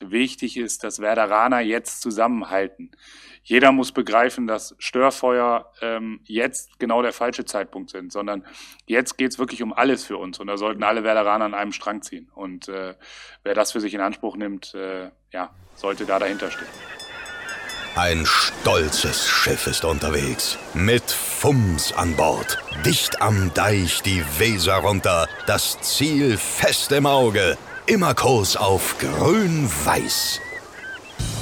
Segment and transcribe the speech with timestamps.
[0.00, 2.90] wichtig ist, dass Werderaner jetzt zusammenhalten.
[3.42, 8.44] Jeder muss begreifen, dass Störfeuer ähm, jetzt genau der falsche Zeitpunkt sind, sondern
[8.86, 12.02] jetzt geht's wirklich um alles für uns und da sollten alle Werderaner an einem Strang
[12.02, 12.28] ziehen.
[12.34, 12.94] Und äh,
[13.44, 16.68] wer das für sich in Anspruch nimmt, äh, ja, sollte da dahinter stehen.
[17.96, 20.56] Ein stolzes Schiff ist unterwegs.
[20.74, 22.58] Mit Fums an Bord.
[22.84, 25.26] Dicht am Deich die Weser runter.
[25.46, 27.56] Das Ziel fest im Auge.
[27.88, 30.42] Immer Kurs auf grün-weiß.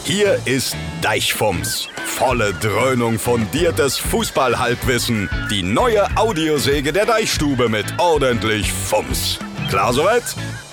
[0.05, 1.89] Hier ist Deichfums.
[2.05, 5.29] Volle Dröhnung fundiertes Fußballhalbwissen.
[5.51, 9.41] Die neue Audiosäge der Deichstube mit ordentlich Fums.
[9.71, 10.23] Klar soweit?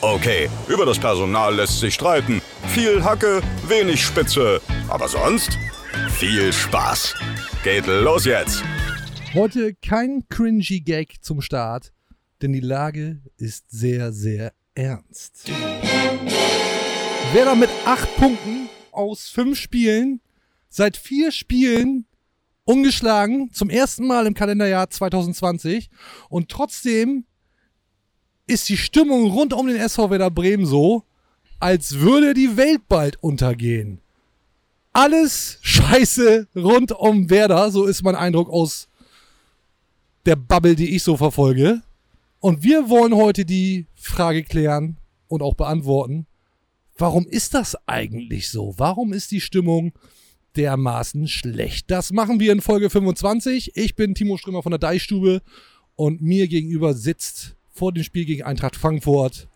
[0.01, 2.39] Okay, über das Personal lässt sich streiten.
[2.67, 4.61] Viel Hacke, wenig Spitze.
[4.89, 5.57] Aber sonst
[6.11, 7.15] viel Spaß.
[7.63, 8.61] Geht los jetzt.
[9.33, 11.93] Heute kein cringy Gag zum Start,
[12.43, 15.49] denn die Lage ist sehr, sehr ernst.
[17.33, 20.21] Werder mit acht Punkten aus fünf Spielen,
[20.69, 22.05] seit vier Spielen
[22.65, 25.89] ungeschlagen, zum ersten Mal im Kalenderjahr 2020
[26.29, 27.25] und trotzdem
[28.47, 31.03] ist die Stimmung rund um den SV Werder Bremen so,
[31.59, 34.01] als würde die Welt bald untergehen.
[34.91, 38.89] Alles scheiße rund um Werder, so ist mein Eindruck aus
[40.25, 41.81] der Bubble, die ich so verfolge.
[42.43, 44.97] Und wir wollen heute die Frage klären
[45.29, 46.27] und auch beantworten.
[46.97, 48.73] Warum ist das eigentlich so?
[48.75, 49.93] Warum ist die Stimmung
[50.57, 51.89] dermaßen schlecht?
[51.89, 53.77] Das machen wir in Folge 25.
[53.77, 55.41] Ich bin Timo Strömer von der Deichstube
[55.95, 59.47] und mir gegenüber sitzt vor dem Spiel gegen Eintracht Frankfurt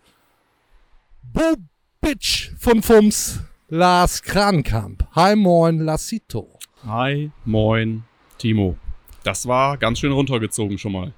[1.23, 1.55] Bo
[1.99, 5.05] Bitch von Fums, Lars Krankamp.
[5.11, 6.57] Hi, moin, Lassito.
[6.85, 8.05] Hi, moin,
[8.37, 8.77] Timo.
[9.25, 11.13] Das war ganz schön runtergezogen schon mal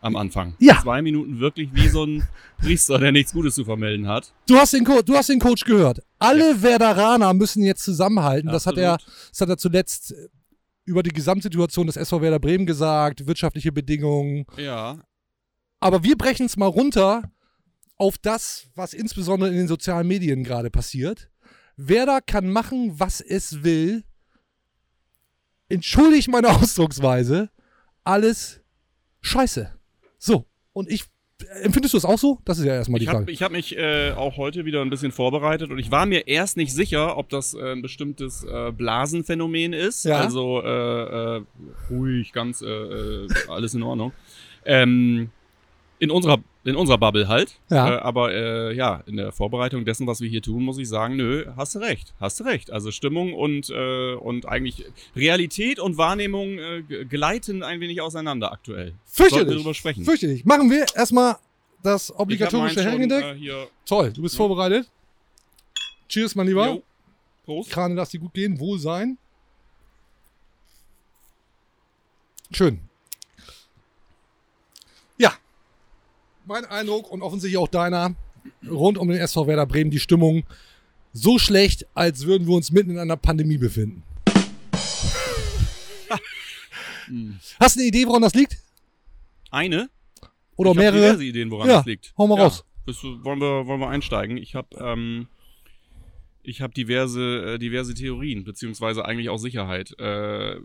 [0.00, 0.54] am Anfang.
[0.58, 0.80] Ja.
[0.82, 2.26] Zwei Minuten wirklich wie so ein
[2.58, 4.32] Priester, der nichts Gutes zu vermelden hat.
[4.46, 6.00] Du hast den, Co du hast den Coach gehört.
[6.18, 8.50] Alle Werderaner müssen jetzt zusammenhalten.
[8.50, 8.98] Das hat, er,
[9.30, 10.28] das hat er zuletzt äh,
[10.84, 14.46] über die Gesamtsituation des SV Werder Bremen gesagt, wirtschaftliche Bedingungen.
[14.56, 14.98] Ja,
[15.80, 17.22] Aber wir brechen es mal runter
[17.96, 21.30] auf das, was insbesondere in den sozialen Medien gerade passiert.
[21.76, 24.04] Werder kann machen, was es will.
[25.68, 27.50] Entschuldigt meine Ausdrucksweise.
[28.04, 28.60] Alles
[29.20, 29.79] scheiße.
[30.20, 30.46] So.
[30.72, 31.04] Und ich.
[31.62, 32.38] Empfindest du es auch so?
[32.44, 33.32] Das ist ja erstmal die ich habe Frage.
[33.32, 36.58] ich hab mich äh, auch heute wieder ein bisschen vorbereitet und ich war mir erst
[36.58, 40.04] nicht sicher, ob das äh, ein bestimmtes äh, Blasenphänomen ist.
[40.04, 40.18] Ja.
[40.18, 41.42] Also äh, äh,
[41.88, 44.12] ruhig, ganz äh, äh, alles in Ordnung.
[44.66, 45.30] Ähm,
[46.00, 47.58] in unserer in unserer Bubble halt.
[47.70, 47.96] Ja.
[47.96, 51.16] Äh, aber äh, ja, in der Vorbereitung dessen, was wir hier tun, muss ich sagen,
[51.16, 52.70] nö, hast du recht, hast du recht.
[52.72, 54.84] Also Stimmung und äh, und eigentlich
[55.14, 58.94] Realität und Wahrnehmung äh, gleiten ein wenig auseinander aktuell.
[59.04, 59.56] Sollten wir Fürchterlich.
[59.56, 60.04] drüber sprechen.
[60.04, 60.44] Fürchterlich.
[60.44, 61.36] Machen wir erstmal
[61.82, 63.36] das obligatorische Hängedeck.
[63.40, 63.66] äh.
[63.86, 64.90] Toll, du bist vorbereitet.
[66.08, 66.66] Cheers, mein Lieber.
[66.66, 66.82] Jo.
[67.44, 67.70] Prost.
[67.70, 68.58] Krane, lass dir gut gehen.
[68.58, 69.16] Wohl sein.
[72.52, 72.80] Schön.
[75.18, 75.32] Ja.
[76.50, 78.16] Mein Eindruck und offensichtlich auch deiner
[78.68, 80.42] rund um den SV Werder Bremen die Stimmung
[81.12, 84.02] so schlecht, als würden wir uns mitten in einer Pandemie befinden.
[87.60, 88.58] Hast du eine Idee, woran das liegt?
[89.52, 89.90] Eine?
[90.56, 90.96] Oder ich mehrere?
[91.00, 92.12] diverse Ideen, woran Ja, das liegt.
[92.18, 92.42] hau mal ja.
[92.46, 92.64] raus.
[92.84, 92.94] Du,
[93.24, 94.36] wollen, wir, wollen wir einsteigen?
[94.36, 95.28] Ich habe ähm,
[96.50, 99.98] ich hab diverse, äh, diverse Theorien, beziehungsweise eigentlich auch Sicherheit.
[99.98, 100.56] Äh,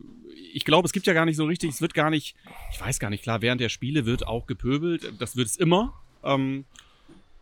[0.53, 2.35] ich glaube, es gibt ja gar nicht so richtig, es wird gar nicht,
[2.72, 5.94] ich weiß gar nicht, klar, während der Spiele wird auch gepöbelt, das wird es immer.
[6.23, 6.66] Ähm,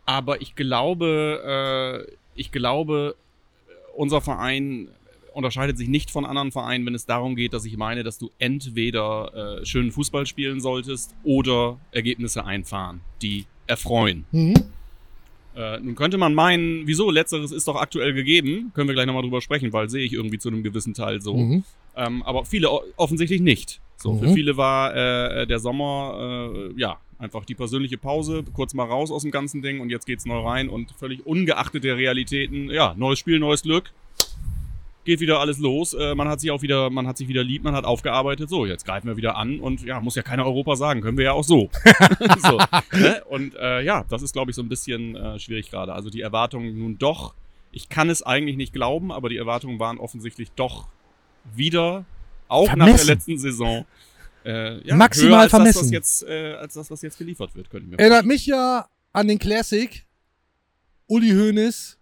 [0.05, 3.15] aber ich glaube, äh, ich glaube,
[3.95, 4.89] unser Verein
[5.33, 8.29] unterscheidet sich nicht von anderen Vereinen, wenn es darum geht, dass ich meine, dass du
[8.37, 14.25] entweder äh, schönen Fußball spielen solltest oder Ergebnisse einfahren, die erfreuen.
[14.31, 14.53] Mhm.
[15.55, 19.21] Äh, nun könnte man meinen, wieso, letzteres ist doch aktuell gegeben, können wir gleich nochmal
[19.23, 21.35] drüber sprechen, weil sehe ich irgendwie zu einem gewissen Teil so.
[21.35, 21.63] Mhm.
[21.95, 23.79] Ähm, aber viele offensichtlich nicht.
[23.97, 24.33] So, für Mhm.
[24.33, 29.21] viele war äh, der Sommer, äh, ja, einfach die persönliche Pause, kurz mal raus aus
[29.21, 33.19] dem ganzen Ding und jetzt geht's neu rein und völlig ungeachtet der Realitäten, ja, neues
[33.19, 33.91] Spiel, neues Glück.
[35.05, 35.93] Geht wieder alles los.
[35.93, 38.49] Äh, man hat sich auch wieder, man hat sich wieder lieb, man hat aufgearbeitet.
[38.49, 41.25] So, jetzt greifen wir wieder an und ja, muss ja keiner Europa sagen, können wir
[41.25, 41.69] ja auch so.
[42.41, 42.59] so
[42.97, 43.23] ne?
[43.29, 45.93] Und äh, ja, das ist, glaube ich, so ein bisschen äh, schwierig gerade.
[45.93, 47.33] Also die Erwartungen nun doch,
[47.71, 50.87] ich kann es eigentlich nicht glauben, aber die Erwartungen waren offensichtlich doch
[51.55, 52.05] wieder,
[52.47, 53.07] auch nach der Vermessen.
[53.07, 53.85] letzten Saison,
[54.45, 55.93] äh, ja, Maximal höher als das, was vermessen.
[55.93, 59.27] jetzt, äh, als das, was jetzt geliefert wird, könnte ich mir Erinnert mich ja an
[59.27, 60.05] den Classic.
[61.07, 61.97] Uli Hoeneß,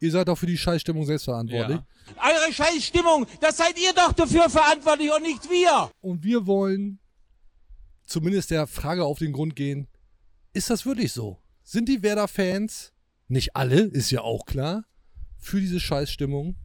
[0.00, 1.78] ihr seid auch für die Scheißstimmung selbst verantwortlich.
[1.78, 2.22] Ja.
[2.22, 5.90] Eure Scheißstimmung, das seid ihr doch dafür verantwortlich und nicht wir.
[6.00, 6.98] Und wir wollen
[8.06, 9.88] zumindest der Frage auf den Grund gehen,
[10.52, 11.38] ist das wirklich so?
[11.62, 12.92] Sind die Werder-Fans,
[13.28, 14.84] nicht alle, ist ja auch klar,
[15.38, 16.56] für diese Scheißstimmung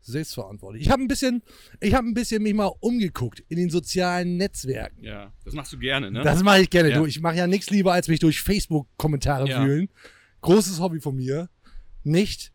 [0.00, 0.82] selbstverantwortlich.
[0.82, 1.42] Ich habe ein bisschen,
[1.80, 5.02] ich habe ein bisschen mich mal umgeguckt in den sozialen Netzwerken.
[5.02, 6.22] Ja, das machst du gerne, ne?
[6.22, 6.90] Das mache ich gerne.
[6.90, 6.98] Ja.
[6.98, 9.64] Du, ich mache ja nichts lieber, als mich durch Facebook-Kommentare Ja.
[9.64, 9.88] wühlen.
[10.40, 11.48] Großes Hobby von mir.
[12.02, 12.52] Nicht,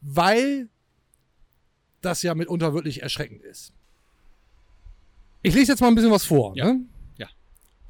[0.00, 0.68] weil
[2.00, 3.72] das ja mitunter wirklich erschreckend ist.
[5.42, 6.56] Ich lese jetzt mal ein bisschen was vor.
[6.56, 6.72] Ja.
[6.72, 6.84] Ne?
[7.18, 7.28] Ja.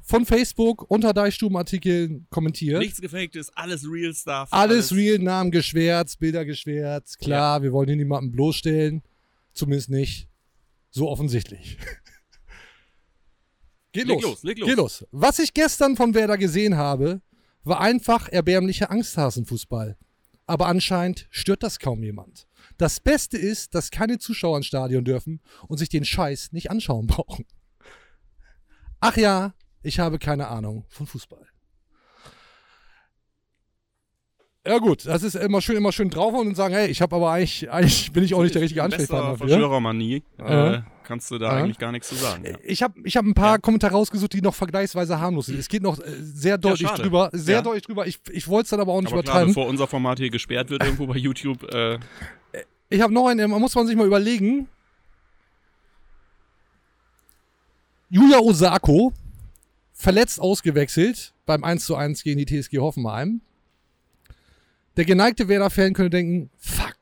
[0.01, 2.79] Von Facebook unter Deichstubenartikeln kommentiert.
[2.79, 4.49] Nichts Gefaktes, alles Real Stuff.
[4.51, 7.19] Alles real, Namen geschwärzt, Bilder geschwärzt.
[7.19, 9.01] Klar, wir wollen hier niemanden bloßstellen.
[9.53, 10.29] Zumindest nicht
[10.91, 11.77] so offensichtlich.
[13.93, 14.31] Geht Leg los.
[14.31, 14.69] los, leg los.
[14.69, 15.05] Geht los.
[15.11, 17.21] Was ich gestern von Werder gesehen habe,
[17.63, 19.97] war einfach erbärmlicher Angsthasenfußball.
[20.51, 22.45] Aber anscheinend stört das kaum jemand.
[22.77, 25.39] Das Beste ist, dass keine Zuschauer ins Stadion dürfen
[25.69, 27.45] und sich den Scheiß nicht anschauen brauchen.
[28.99, 31.47] Ach ja, ich habe keine Ahnung von Fußball.
[34.65, 37.31] Ja gut, das ist immer schön, immer schön draufhauen und sagen, hey, ich habe aber
[37.31, 39.35] eigentlich, eigentlich bin ich auch nicht der richtige Ansprechpartner.
[39.37, 40.21] Verschwörermanie.
[40.37, 40.73] Ja.
[40.75, 41.63] Äh, kannst du da Ja.
[41.63, 42.45] eigentlich gar nichts zu sagen.
[42.45, 42.55] Ja.
[42.63, 45.57] Ich habe ich hab ein paar Kommentare rausgesucht, die noch vergleichsweise harmlos sind.
[45.57, 48.05] Es geht noch äh, sehr deutlich drüber, sehr deutlich drüber.
[48.05, 49.55] Ich, ich wollte es dann aber auch nicht Aber klar, übertreiben.
[49.55, 51.97] bevor unser Format hier gesperrt wird irgendwo bei YouTube, äh,
[52.89, 54.67] Ich habe noch einen, muss man sich mal überlegen.
[58.09, 59.11] Julia Osako,
[59.93, 63.41] verletzt ausgewechselt beim 1 zu 1 gegen die TSG Hoffenheim.
[64.97, 66.97] Der geneigte Werder-Fan könnte denken, fuck,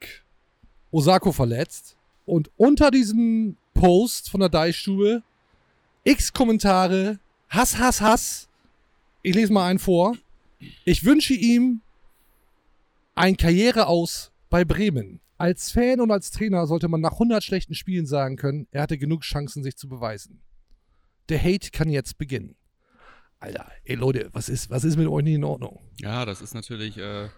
[0.92, 1.98] Osako verletzt.
[2.26, 5.24] Und unter diesem Post von der Deichstube
[6.04, 7.20] x Kommentare,
[7.50, 8.50] Hass, Hass, Hass.
[9.24, 10.16] Ich lese mal einen vor.
[10.86, 11.82] Ich wünsche ihm
[13.16, 15.20] ein Karriere aus bei Bremen.
[15.38, 18.98] Als Fan und als Trainer sollte man nach 100 schlechten Spielen sagen können, er hatte
[18.98, 20.42] genug Chancen, sich zu beweisen.
[21.30, 22.56] Der Hate kann jetzt beginnen.
[23.40, 25.80] Alter, ey Leute, was ist, was ist mit euch nicht in Ordnung?
[25.98, 26.98] ja, das ist natürlich.
[26.98, 27.30] Äh,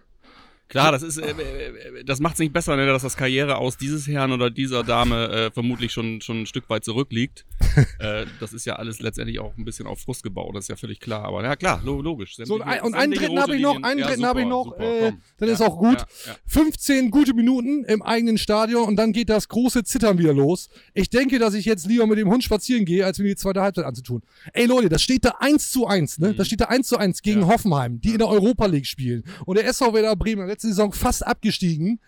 [0.68, 3.76] klar, das ist, äh, äh, das macht es nicht besser, ne, dass das Karriere aus
[3.76, 7.44] dieses Herrn oder dieser Dame äh, vermutlich schon, schon ein Stück weit zurückliegt.
[7.98, 10.76] äh, das ist ja alles letztendlich auch ein bisschen auf Frust gebaut, das ist ja
[10.76, 11.24] völlig klar.
[11.24, 12.36] Aber ja, klar, lo logisch.
[12.36, 15.12] So, und, einen dritten habe ich noch, einen Ja, dritten habe ich noch, super, äh,
[15.38, 15.98] dann Ja, ist auch gut.
[15.98, 16.36] Ja, ja.
[16.46, 20.68] 15 gute Minuten im eigenen Stadion und dann geht das große Zittern wieder los.
[20.94, 23.60] Ich denke, dass ich jetzt lieber mit dem Hund spazieren gehe, als mir die zweite
[23.60, 24.22] Halbzeit anzutun.
[24.52, 26.34] Ey Leute, das steht da 1 zu 1, ne?
[26.34, 27.46] Das steht da 1 zu 1 gegen Mhm.
[27.46, 27.52] Ja.
[27.54, 29.24] Hoffenheim, die in der Europa League spielen.
[29.46, 32.00] Und der SV Werder Bremen, letzte Saison fast abgestiegen,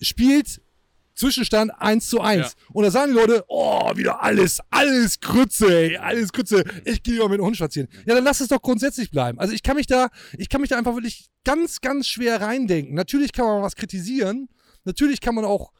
[0.00, 0.60] spielt
[1.14, 2.40] Zwischenstand 1 zu 1.
[2.40, 2.50] Ja.
[2.72, 6.64] Und da sagen die Leute, oh, wieder alles, alles Krütze, ey, alles Krütze.
[6.84, 7.88] Ich gehe lieber mit dem Hund spazieren.
[8.06, 9.38] Ja, dann lass es doch grundsätzlich bleiben.
[9.38, 12.94] Also ich kann mich da, ich kann mich da einfach wirklich ganz, ganz schwer reindenken.
[12.94, 14.48] Natürlich kann man was kritisieren.
[14.84, 15.72] Natürlich kann man auch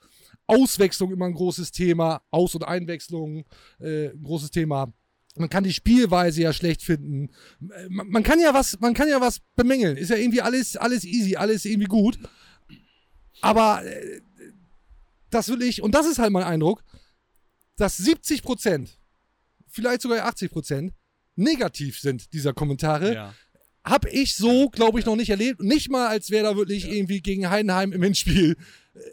[0.46, 3.44] Auswechslung immer ein großes Thema, Aus- und Einwechslung
[3.80, 4.92] äh, ein großes Thema.
[5.34, 7.30] Man kann die Spielweise ja schlecht finden.
[7.88, 9.96] Man, kann ja was, man kann ja was bemängeln.
[9.96, 12.18] Ist ja irgendwie alles, alles easy, alles irgendwie gut.
[13.40, 14.20] Aber äh,
[15.30, 16.84] das will ich, und das ist halt mein Eindruck,
[17.76, 18.98] dass 70 Prozent,
[19.68, 20.92] vielleicht sogar 80 Prozent,
[21.34, 23.14] negativ sind dieser Kommentare.
[23.14, 23.34] Ja.
[23.84, 25.60] Hab ich so, glaube ich, noch nicht erlebt.
[25.60, 28.56] Nicht mal, als wer da wirklich irgendwie gegen Heidenheim im Hinspiel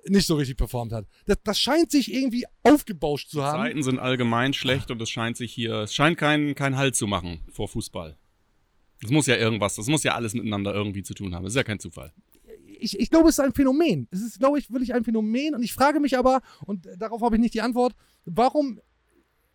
[0.08, 1.06] nicht so richtig performt hat.
[1.26, 3.64] Das, das scheint sich irgendwie aufgebauscht zu haben.
[3.64, 7.08] Zeiten sind allgemein schlecht und es scheint sich hier, es scheint keinen kein Halt zu
[7.08, 8.18] machen vor Fußball.
[9.04, 11.44] Es muss ja irgendwas, das muss ja alles miteinander irgendwie zu tun haben.
[11.44, 12.12] Das ist ja kein Zufall.
[12.82, 14.08] ich, ich glaube, es ist ein Phänomen.
[14.12, 15.56] Es ist, glaube ich, wirklich ein Phänomen.
[15.56, 17.94] Und ich frage mich aber, und darauf habe ich nicht die Antwort,
[18.26, 18.82] warum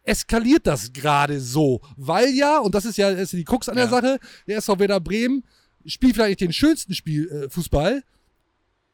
[0.02, 1.80] eskaliert das gerade so?
[1.96, 3.90] Weil ja, und das ist ja, das ist die Krux an der Ja.
[3.90, 5.44] Sache, der SV Werder Bremen
[5.86, 8.02] spielt vielleicht den schönsten Spiel, äh, Fußball,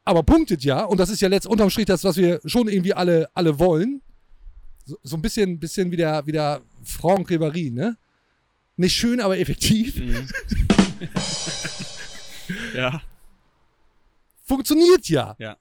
[0.03, 0.83] aber punktet ja.
[0.83, 4.01] Und das ist ja letzt unterm Strich das, was wir schon irgendwie alle, alle wollen.
[4.85, 7.97] So, so ein bisschen, bisschen wie der, wie der Franck Ribéry, ne?
[8.77, 9.97] Nicht schön, aber effektiv.
[9.97, 10.27] Mhm.
[12.75, 13.01] Ja,
[14.51, 15.33] Funktioniert ja.
[15.39, 15.55] ja.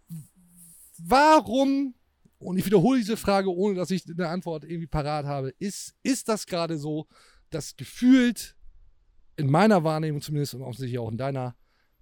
[0.99, 1.95] warum,
[2.41, 6.29] und ich wiederhole diese Frage, ohne dass ich eine Antwort irgendwie parat habe, ist, ist
[6.29, 7.07] das gerade so,
[7.51, 8.57] dass gefühlt,
[9.37, 11.55] in meiner Wahrnehmung zumindest und offensichtlich auch in deiner,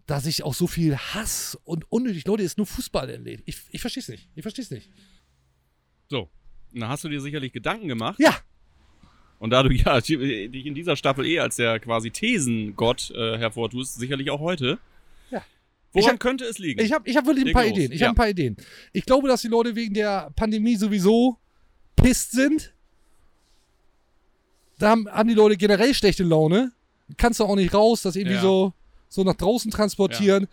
[0.09, 3.43] dass sich auch so viel Hass und unnötig, Leute, ist nur Fußball entlädt.
[3.45, 4.27] Ich, ich verstehe es nicht.
[4.35, 4.91] Ich verstehe es nicht.
[6.09, 6.31] So.
[6.73, 8.19] Und da hast du dir sicherlich Gedanken gemacht.
[8.19, 8.35] Ja,
[9.38, 13.97] Und da du ja dich in dieser Staffel eh als der quasi Thesengott äh, hervortust,
[13.99, 14.79] sicherlich auch heute.
[15.31, 15.45] Ja.
[15.93, 16.81] Woran Ich hab- könnte es liegen?
[16.81, 17.73] ich habe ich hab wirklich ein paar los.
[17.73, 17.93] Ideen.
[17.93, 18.07] Ich Ja.
[18.09, 18.57] habe ein paar Ideen.
[18.95, 21.37] Ich glaube, dass die Leute wegen der Pandemie sowieso
[21.97, 22.73] pisst sind.
[24.79, 26.73] Da haben, haben die Leute generell schlechte Laune.
[27.19, 28.43] Kannst du auch nicht raus, das irgendwie Ja.
[28.43, 28.73] so,
[29.09, 30.49] so nach draußen transportieren.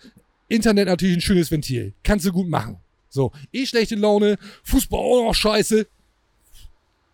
[0.48, 1.94] Internet natürlich ein schönes Ventil.
[2.04, 2.78] Kannst du gut machen.
[3.10, 5.88] So, eh schlechte Laune, Fußball auch noch scheiße.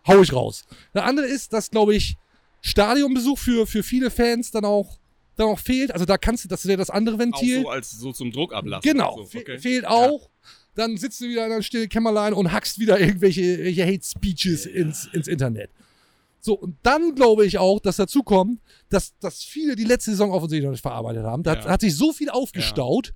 [0.06, 0.64] Hau ich raus.
[0.94, 2.16] Der andere ist, dass, glaube ich,
[2.60, 4.98] Stadionbesuch für, für viele Fans dann auch,
[5.36, 5.92] dann auch fehlt.
[5.92, 7.62] Also da kannst du, das ist ja das andere auch Ventil.
[7.62, 8.90] so als so zum Druck ablassen.
[8.90, 9.58] Genau, So, okay.
[9.58, 10.28] fehlt auch.
[10.74, 14.66] dann sitzt du wieder in einem stillen Kämmerlein und hackst wieder irgendwelche, irgendwelche Hate Speeches
[14.66, 15.70] ins, ins Internet.
[16.44, 20.32] So, und dann glaube ich auch, dass dazu kommt, dass, dass viele die letzte Saison
[20.32, 21.44] offensichtlich noch nicht verarbeitet haben.
[21.44, 21.70] Da hat, Ja.
[21.70, 23.12] hat sich so viel aufgestaut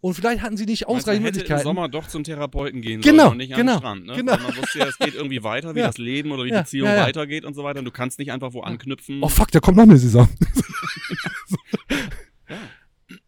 [0.00, 1.64] und vielleicht hatten sie nicht Meinst ausreichend im Möglichkeiten.
[1.64, 4.06] Sommer doch zum Therapeuten gehen Genau, sollen und nicht genau, am Strand.
[4.06, 4.14] Ne?
[4.14, 4.32] genau.
[4.34, 5.88] Weil man wusste ja, es geht irgendwie weiter, wie Ja.
[5.88, 7.02] das Leben oder die Ja, Beziehung ja, ja.
[7.06, 7.80] weitergeht und so weiter.
[7.80, 9.20] Und du kannst nicht einfach wo anknüpfen.
[9.24, 10.28] Oh fuck, da kommt noch eine Saison.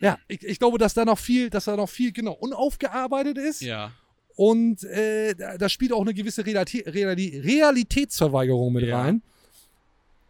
[0.01, 3.61] ja, ich, ich glaube, dass da noch viel, dass da noch viel genau unaufgearbeitet ist.
[3.63, 3.93] ja.
[4.39, 9.01] Und äh, da, spielt auch eine gewisse Realitä Reali Realitätsverweigerung mit Ja.
[9.03, 9.21] rein.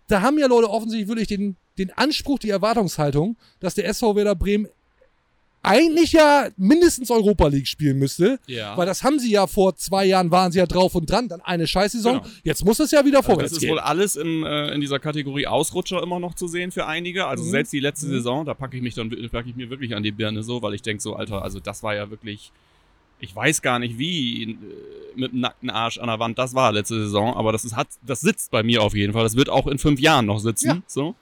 [0.07, 4.35] Da haben ja Leute offensichtlich wirklich den, den Anspruch, die Erwartungshaltung, dass der SV Werder
[4.35, 4.67] Bremen
[5.63, 8.39] eigentlich ja mindestens Europa League spielen müsste.
[8.47, 8.75] Ja.
[8.79, 11.43] Weil das haben sie ja vor zwei Jahren, waren sie ja drauf und dran, dann
[11.43, 12.23] eine Scheißsaison.
[12.23, 12.35] Genau.
[12.45, 13.73] Jetzt muss es ja wieder Also vorwärts das ist gehen.
[13.73, 17.27] wohl alles in, äh, in dieser Kategorie Ausrutscher immer noch zu sehen für einige.
[17.27, 17.51] Also Mhm.
[17.51, 20.13] selbst die letzte Saison, da packe ich mich dann packe ich mir wirklich an die
[20.13, 22.53] Birne so, weil ich denke so, Alter, also das war ja wirklich,
[23.21, 24.57] ich weiß gar nicht wie äh,
[25.17, 27.89] mit dem nackten Arsch an der Wand das war letzte Saison, aber das ist hat,
[28.07, 29.25] das sitzt bei mir auf jeden Fall.
[29.25, 30.69] Das wird auch in fünf Jahren noch sitzen.
[30.69, 30.83] Ja.
[30.87, 31.15] So.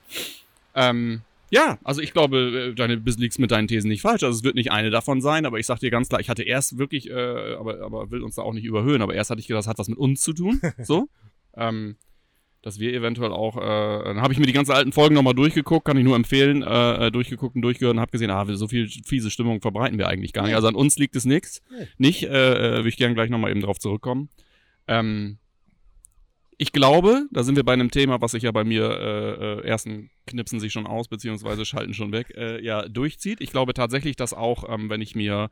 [0.75, 4.23] Ähm, ja, also ich glaube, äh, deine bist liegst mit deinen Thesen nicht falsch.
[4.25, 6.43] Also es wird nicht eine davon sein, aber ich sag dir ganz klar, ich hatte
[6.43, 9.47] erst wirklich, äh, aber, aber will uns da auch nicht überhöhen, aber erst hatte ich
[9.47, 10.61] gedacht, das hat was mit uns zu tun.
[10.83, 11.09] So.
[11.57, 11.97] ähm,
[12.63, 15.85] dass wir eventuell auch, äh, dann habe ich mir die ganzen alten Folgen nochmal durchgeguckt,
[15.85, 18.89] kann ich nur empfehlen, äh, äh, durchgeguckt und durchgehört und habe gesehen, ah, so viel
[18.89, 20.55] fiese Stimmung verbreiten wir eigentlich gar nicht.
[20.55, 21.63] Also an uns liegt es nichts.
[21.99, 24.29] Nicht, äh, äh, will ich gerne gleich nochmal eben drauf zurückkommen.
[24.89, 25.39] Ähm,
[26.59, 29.67] ich glaube, da sind wir bei einem Thema, was sich ja bei mir äh, äh,
[29.67, 33.41] ersten knipsen sich schon aus, beziehungsweise schalten schon weg, äh, ja, durchzieht.
[33.41, 35.51] Ich glaube tatsächlich, dass auch, ähm, wenn ich mir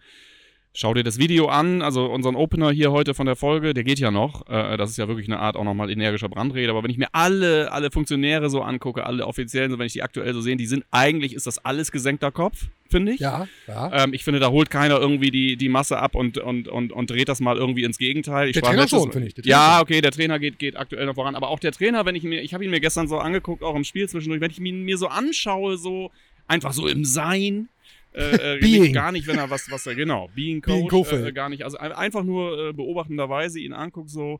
[0.76, 4.00] Schau dir das Video an, also unseren Opener hier heute von der Folge, der geht
[4.00, 4.48] ja noch.
[4.48, 6.68] Äh, das ist ja wirklich eine Art auch nochmal energischer Brandrede.
[6.68, 10.02] Aber wenn ich mir alle, alle Funktionäre so angucke, alle offiziellen, so wenn ich die
[10.02, 13.20] aktuell so sehe, die sind eigentlich, ist das alles gesenkter Kopf, finde ich.
[13.20, 14.02] Ja, ja.
[14.02, 17.08] Ähm, ich finde, da holt keiner irgendwie die, die Masse ab und, und, und, und
[17.08, 18.48] dreht das mal irgendwie ins Gegenteil.
[18.48, 19.46] Ich Der Trainer schon, finde ich.
[19.46, 21.36] Ja, okay, der Trainer geht, geht aktuell noch voran.
[21.36, 23.76] Aber auch der Trainer, wenn ich mir, ich habe ihn mir gestern so angeguckt, auch
[23.76, 26.10] im Spiel zwischendurch, wenn ich ihn mir so anschaue, so
[26.48, 27.68] einfach so im Sein.
[28.14, 28.92] Äh, äh, Being.
[28.92, 31.78] gar nicht, wenn er was, was er, genau, Being Coach, Being äh, gar nicht, also
[31.78, 34.38] ein- einfach nur äh, beobachtenderweise ihn anguckt, so,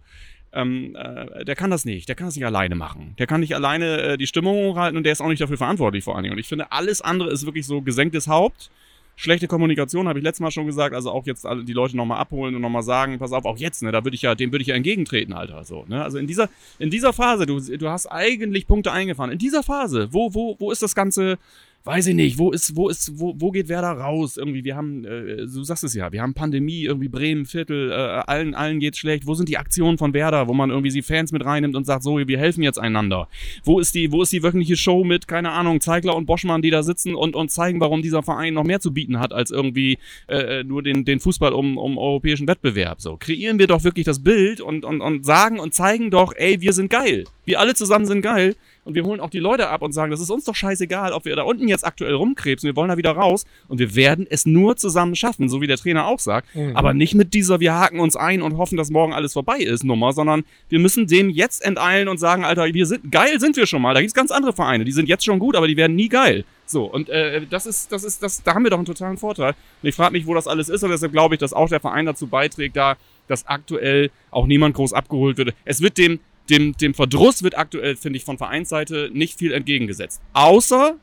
[0.52, 3.14] ähm, äh, der kann das nicht, der kann das nicht alleine machen.
[3.18, 6.04] Der kann nicht alleine äh, die Stimmung hochhalten und der ist auch nicht dafür verantwortlich
[6.04, 6.34] vor allen Dingen.
[6.34, 8.70] Und ich finde, alles andere ist wirklich so gesenktes Haupt.
[9.16, 12.18] Schlechte Kommunikation, habe ich letztes Mal schon gesagt, also auch jetzt alle die Leute nochmal
[12.18, 14.62] abholen und nochmal sagen, pass auf, auch jetzt, ne, da würde ich ja, dem würde
[14.62, 16.48] ich ja entgegentreten, Alter, so, ne, also in dieser,
[16.80, 20.72] in dieser Phase, du, du hast eigentlich Punkte eingefahren, in dieser Phase, wo, wo, wo
[20.72, 21.38] ist das Ganze,
[21.84, 24.38] weiß ich nicht, wo ist, wo ist, wo, wo geht Werder raus?
[24.38, 27.94] Irgendwie, wir haben, äh, du sagst es ja, wir haben Pandemie, irgendwie Bremen, Viertel, äh,
[27.94, 29.26] allen, allen geht's schlecht.
[29.26, 32.02] Wo sind die Aktionen von Werder, wo man irgendwie die Fans mit reinnimmt und sagt,
[32.02, 33.28] so, wir helfen jetzt einander?
[33.64, 36.70] Wo ist die, wo ist die wöchentliche Show mit, keine Ahnung, Zeigler und Boschmann, die
[36.70, 39.98] da sitzen und, und zeigen, warum dieser Verein noch mehr zu bieten hat, als irgendwie
[40.28, 43.02] äh, nur den, den Fußball um, um europäischen Wettbewerb.
[43.02, 46.62] So, kreieren wir doch wirklich das Bild und, und, und sagen und zeigen doch, ey,
[46.62, 47.24] wir sind geil.
[47.44, 48.56] Wir alle zusammen sind geil.
[48.84, 51.24] Und wir holen auch die Leute ab und sagen, das ist uns doch scheißegal, ob
[51.24, 54.44] wir da unten jetzt aktuell rumkrebsen, wir wollen da wieder raus und wir werden es
[54.44, 56.54] nur zusammen schaffen, so wie der Trainer auch sagt.
[56.54, 56.76] Mhm.
[56.76, 59.84] Aber nicht mit dieser, wir haken uns ein und hoffen, dass morgen alles vorbei ist,
[59.84, 63.66] Nummer, sondern wir müssen dem jetzt enteilen und sagen, Alter, wir sind, geil sind wir
[63.66, 63.94] schon mal.
[63.94, 66.44] Da gibt's ganz andere Vereine, die sind jetzt schon gut, aber die werden nie geil.
[66.66, 69.54] So, und äh, das ist, das ist, das, da haben wir doch einen totalen Vorteil.
[69.82, 71.80] Und ich frage mich, wo das alles ist, und deshalb glaube ich, dass auch der
[71.80, 72.96] Verein dazu beiträgt, da,
[73.28, 75.54] dass aktuell auch niemand groß abgeholt wird.
[75.64, 76.20] Es wird dem,
[76.50, 80.20] dem, dem Verdruss wird aktuell, finde ich, von Vereinsseite nicht viel entgegengesetzt.
[80.34, 80.96] Außer,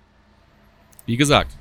[1.05, 1.57] wie gesagt,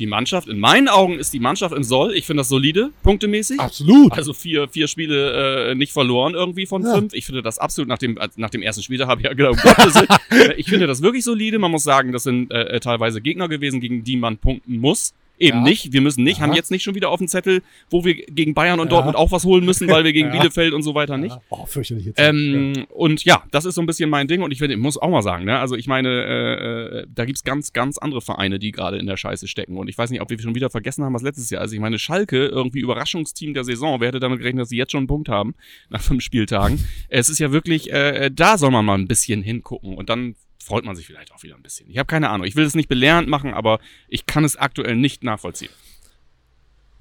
[0.00, 2.14] die Mannschaft, in meinen Augen ist die Mannschaft im Soll.
[2.16, 3.60] Ich finde das solide, punktemäßig.
[3.60, 4.12] Absolut.
[4.12, 6.96] Also vier, vier Spiele äh, nicht verloren irgendwie von Ja.
[6.96, 7.14] fünf.
[7.14, 9.32] Ich finde das absolut nach dem, als- nach dem ersten Spiel, da habe ich ja
[9.34, 10.50] gedacht, Willen.
[10.50, 11.60] Äh, ich finde das wirklich solide.
[11.60, 15.14] Man muss sagen, das sind äh, äh, teilweise Gegner gewesen, gegen die man punkten muss.
[15.38, 15.64] Eben Ja.
[15.64, 15.92] nicht.
[15.92, 16.44] Wir müssen nicht, Ja.
[16.44, 18.90] haben jetzt nicht schon wieder auf dem Zettel, wo wir gegen Bayern und Ja.
[18.90, 20.38] Dortmund auch was holen müssen, weil wir gegen Ja.
[20.40, 21.36] Bielefeld und so weiter nicht.
[21.50, 22.20] Oh, fürchterlich jetzt.
[22.20, 24.42] Ähm, Und ja, das ist so ein bisschen mein Ding.
[24.42, 25.58] Und ich, finde, ich muss auch mal sagen, ne?
[25.58, 29.16] also ich meine, äh, äh, da gibt's ganz, ganz andere Vereine, die gerade in der
[29.16, 29.76] Scheiße stecken.
[29.76, 31.60] Und ich weiß nicht, ob wir schon wieder vergessen haben, was letztes Jahr.
[31.62, 34.00] Also ich meine, Schalke, irgendwie Überraschungsteam der Saison.
[34.00, 35.54] Wer hätte damit gerechnet, dass sie jetzt schon einen Punkt haben
[35.90, 36.78] nach fünf Spieltagen?
[37.08, 39.94] es ist ja wirklich, äh, da soll man mal ein bisschen hingucken.
[39.94, 41.88] Und dann freut man sich vielleicht auch wieder ein bisschen.
[41.90, 42.46] Ich habe keine Ahnung.
[42.46, 45.70] Ich will es nicht belehrend machen, aber ich kann es aktuell nicht nachvollziehen.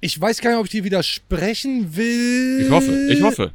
[0.02, 2.62] Ich weiß gar nicht, ob ich dir widersprechen will.
[2.66, 3.54] Ich hoffe, ich hoffe.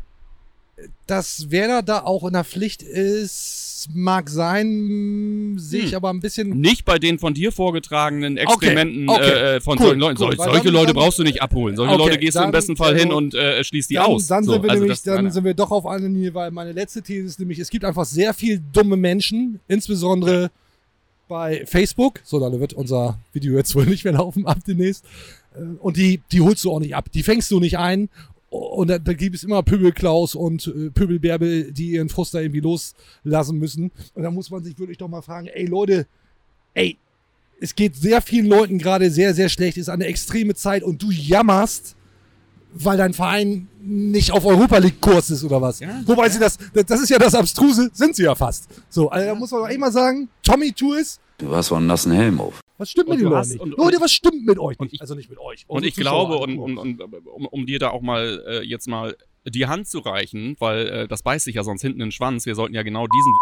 [1.06, 5.97] Dass Werder da auch in der Pflicht ist, mag sein, sehe ich Hm.
[5.97, 6.50] aber ein bisschen.
[6.61, 10.23] Nicht bei den von dir vorgetragenen Exkrementen okay, äh, äh, von cool, solchen Leuten.
[10.23, 11.75] cool, Sol solche dann- Leute dann- brauchst du nicht abholen.
[11.76, 13.94] Solche Okay, Leute gehst du im dann- besten Fall also- hin und äh, schließt die
[13.94, 14.26] Dann, aus.
[14.26, 16.73] dann, so, sind wir also nämlich, dann sind wir doch auf einer Linie, weil meine
[16.73, 20.50] letzte These ist nämlich, es gibt einfach sehr viel dumme Menschen, insbesondere
[21.28, 22.20] bei Facebook.
[22.25, 25.04] So, dann wird unser Video jetzt wohl nicht mehr laufen ab demnächst.
[25.80, 27.06] und die, die holst du auch nicht ab.
[27.12, 28.08] Die fängst du nicht ein.
[28.50, 32.60] Und da, da gibt es immer Pöbelklaus und äh, Pöbelbärbel, die ihren Frust da irgendwie
[32.60, 33.90] loslassen müssen.
[34.14, 36.06] Und da muss man sich wirklich doch mal fragen, ey Leute,
[36.74, 36.96] ey,
[37.60, 41.10] es geht sehr vielen Leuten gerade sehr, sehr schlecht, ist eine extreme Zeit und du
[41.10, 41.96] jammerst,
[42.72, 45.80] weil dein Verein nicht auf Europa League Kurs ist oder was.
[45.80, 48.68] Ja, Wobei sie das, das ist ja das Abstruse, sind sie ja fast.
[48.88, 52.10] So, also da muss man doch mal sagen, Tommy Tours, Du hast so einen nassen
[52.12, 52.60] Helm auf.
[52.78, 53.61] Was stimmt Und mit den Leuten nicht?
[53.61, 54.94] und- Leute, und- was stimmt mit euch und nicht?
[54.94, 55.64] ich- also nicht mit euch.
[55.68, 58.62] Und unsere ich Zuschauer, glaube, und, und, und um, um dir da auch mal äh,
[58.64, 59.16] jetzt mal
[59.47, 62.44] die Hand zu reichen, weil äh, das beißt sich ja sonst hinten in den Schwanz.
[62.47, 63.35] Wir sollten ja genau diesen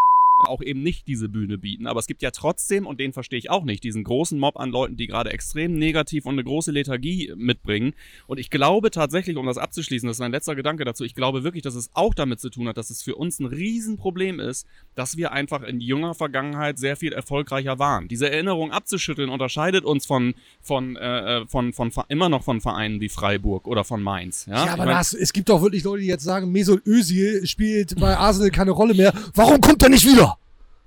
[0.48, 1.86] auch eben nicht diese Bühne bieten.
[1.86, 4.70] Aber es gibt ja trotzdem, und den verstehe ich auch nicht, diesen großen Mob an
[4.70, 7.94] Leuten, die gerade extrem negativ und eine große Lethargie mitbringen.
[8.26, 11.44] Und ich glaube tatsächlich, um das abzuschließen, das ist mein letzter Gedanke dazu, ich glaube
[11.44, 14.66] wirklich, dass es auch damit zu tun hat, dass es für uns ein Riesenproblem ist,
[14.94, 18.08] dass wir einfach in junger Vergangenheit sehr viel erfolgreicher waren.
[18.08, 22.60] Diese Erinnerung abzuschütteln unterscheidet uns von, von, äh, äh, von, von, von immer noch von
[22.60, 24.46] Vereinen wie Freiburg oder von Mainz.
[24.46, 26.86] Ja, Ja, aber Ich mein, das, es gibt doch wirklich Leute, die jetzt sagen, Mesut
[26.86, 29.12] Özil spielt bei Arsenal keine Rolle mehr.
[29.34, 30.35] Warum kommt er nicht wieder?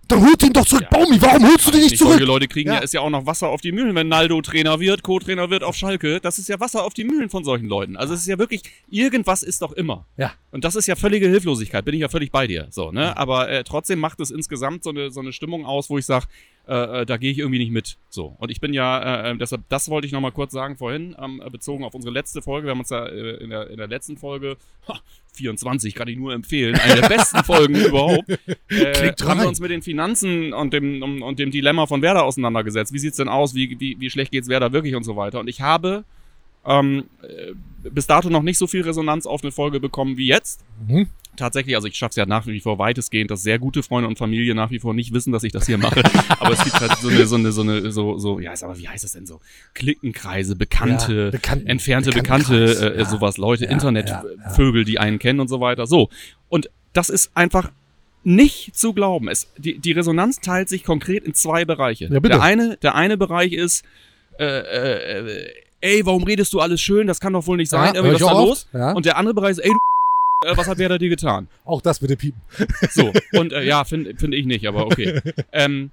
[0.10, 0.90] Dann holt ihn doch zurück, Ja.
[0.98, 1.22] Baumi.
[1.22, 2.28] Warum holst du den nicht Nicht solche zurück?
[2.28, 2.76] Leute kriegen ja.
[2.76, 2.82] Ja.
[2.82, 5.76] ist ja auch noch Wasser auf die Mühlen, wenn Naldo Trainer wird, Co-Trainer wird auf
[5.76, 6.20] Schalke.
[6.20, 7.96] Das ist ja Wasser auf die Mühlen von solchen Leuten.
[7.96, 10.06] Also es ist ja wirklich, irgendwas ist doch immer.
[10.18, 10.34] Ja.
[10.52, 12.68] Und das ist ja völlige Hilflosigkeit, bin ich ja völlig bei dir.
[12.72, 13.16] So, ne?
[13.18, 16.26] Aber äh, trotzdem macht es insgesamt so eine, so eine Stimmung aus, wo ich sage,
[16.70, 17.98] äh, äh, da gehe ich irgendwie nicht mit.
[18.10, 18.36] So.
[18.38, 21.42] Und ich bin ja, äh, äh, deshalb, das wollte ich nochmal kurz sagen vorhin, ähm,
[21.44, 22.68] äh, bezogen auf unsere letzte Folge.
[22.68, 24.56] Wir haben uns ja äh, in, der, in der letzten Folge,
[24.88, 25.00] ha,
[25.34, 28.30] 24 kann ich nur empfehlen, eine der besten Folgen überhaupt.
[28.70, 32.24] Äh, haben wir uns mit den Finanzen und dem, um, und dem Dilemma von Werder
[32.24, 32.94] auseinandergesetzt.
[32.94, 33.56] Wie sieht's denn aus?
[33.56, 35.40] Wie, wie, wie schlecht geht's Werder wirklich und so weiter?
[35.40, 36.04] Und ich habe
[36.66, 37.54] ähm, äh,
[37.90, 40.64] bis dato noch nicht so viel Resonanz auf eine Folge bekommen wie jetzt.
[40.88, 41.08] Mhm.
[41.40, 44.18] Tatsächlich, also ich schaffe es ja nach wie vor weitestgehend, dass sehr gute Freunde und
[44.18, 46.04] Familie nach wie vor nicht wissen, dass ich das hier mache.
[46.40, 48.88] aber es gibt halt so eine, so eine, so eine, so, so, ja, aber wie
[48.90, 49.40] heißt das denn so?
[49.74, 53.06] Klickenkreise, Bekannte, Ja, Bekannten- entfernte Bekannte, Bekanntenkreis, äh, ja.
[53.06, 55.88] sowas, Leute, Ja, Internetvögel, die einen kennen und so weiter.
[55.88, 56.10] So.
[56.50, 57.72] Und das ist einfach
[58.24, 59.30] nicht zu glauben.
[59.30, 62.10] Es, die, die Resonanz teilt sich konkret in zwei Bereiche.
[62.10, 63.86] Der eine, der eine Bereich ist,
[64.38, 67.08] äh, äh, äh, ey, warum redest du alles schön?
[67.08, 67.94] Das kann doch wohl nicht sein.
[67.96, 68.66] Ja, Irgendwie, was ist da auch los?
[68.66, 68.92] oft, ja.
[68.92, 69.78] Und der andere Bereich ist, ey, du,
[70.46, 71.48] äh, was hat Werder dir getan?
[71.66, 72.42] Auch das bitte piepen.
[72.92, 75.22] So, und äh, ja, finde find ich nicht, aber okay.
[75.52, 75.92] ähm,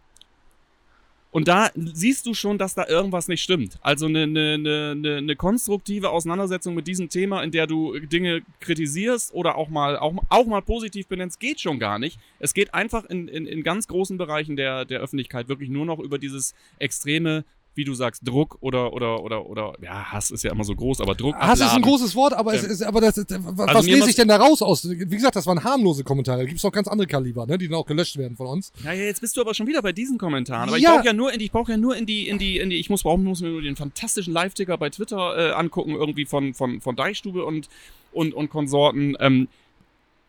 [1.32, 3.76] und da siehst du schon, dass da irgendwas nicht stimmt.
[3.82, 8.40] Also eine, eine, eine, eine- eine konstruktive Auseinandersetzung mit diesem Thema, in der du Dinge
[8.61, 12.18] kritisierst oder auch mal, auch, auch mal positiv benennst, geht schon gar nicht.
[12.38, 15.98] Es geht einfach in, in, in ganz großen Bereichen der, der Öffentlichkeit wirklich nur noch
[15.98, 17.44] über dieses extreme,
[17.76, 21.00] wie du sagst, Druck oder, oder, oder, oder, ja, Hass ist ja immer so groß,
[21.00, 21.36] aber Druck.
[21.36, 21.82] Hass ist ein abladen.
[21.82, 24.62] großes Wort, aber es Ähm, ist, aber das, was also lese ich denn da raus
[24.62, 24.88] aus?
[24.88, 26.38] Wie gesagt, das waren harmlose Kommentare.
[26.38, 28.72] Da gibt es noch ganz andere Kaliber, ne, die dann auch gelöscht werden von uns.
[28.82, 30.68] Ja, ja, jetzt bist du aber schon wieder bei diesen Kommentaren.
[30.68, 30.90] Aber Ja.
[30.90, 32.70] ich brauche ja nur in die, ich brauche ja nur in die, in die, in
[32.70, 36.24] die, ich muss brauchen, muss mir nur den fantastischen Live-Ticker bei Twitter äh, angucken, irgendwie
[36.24, 37.68] von, von, von Deichstube und,
[38.12, 39.16] und, und Konsorten.
[39.20, 39.48] Ähm,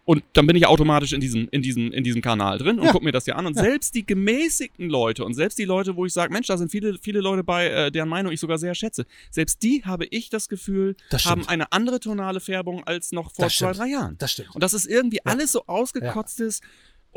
[0.08, 2.92] und dann bin ich automatisch in diesem, in diesem, in diesem Kanal drin und Ja.
[2.94, 3.46] guck mir das ja an.
[3.46, 6.72] Und selbst die gemäßigten Leute und selbst die Leute, wo ich sage, Mensch, da sind
[6.72, 10.30] viele, viele Leute bei, äh, deren Meinung ich sogar sehr schätze, selbst die habe ich
[10.30, 13.80] das Gefühl, Das haben eine andere tonale Färbung als noch vor Das zwei, stimmt.
[13.80, 14.16] drei Jahren.
[14.18, 14.56] Das stimmt.
[14.56, 16.64] Und das ist irgendwie alles so ausgekotzt ist.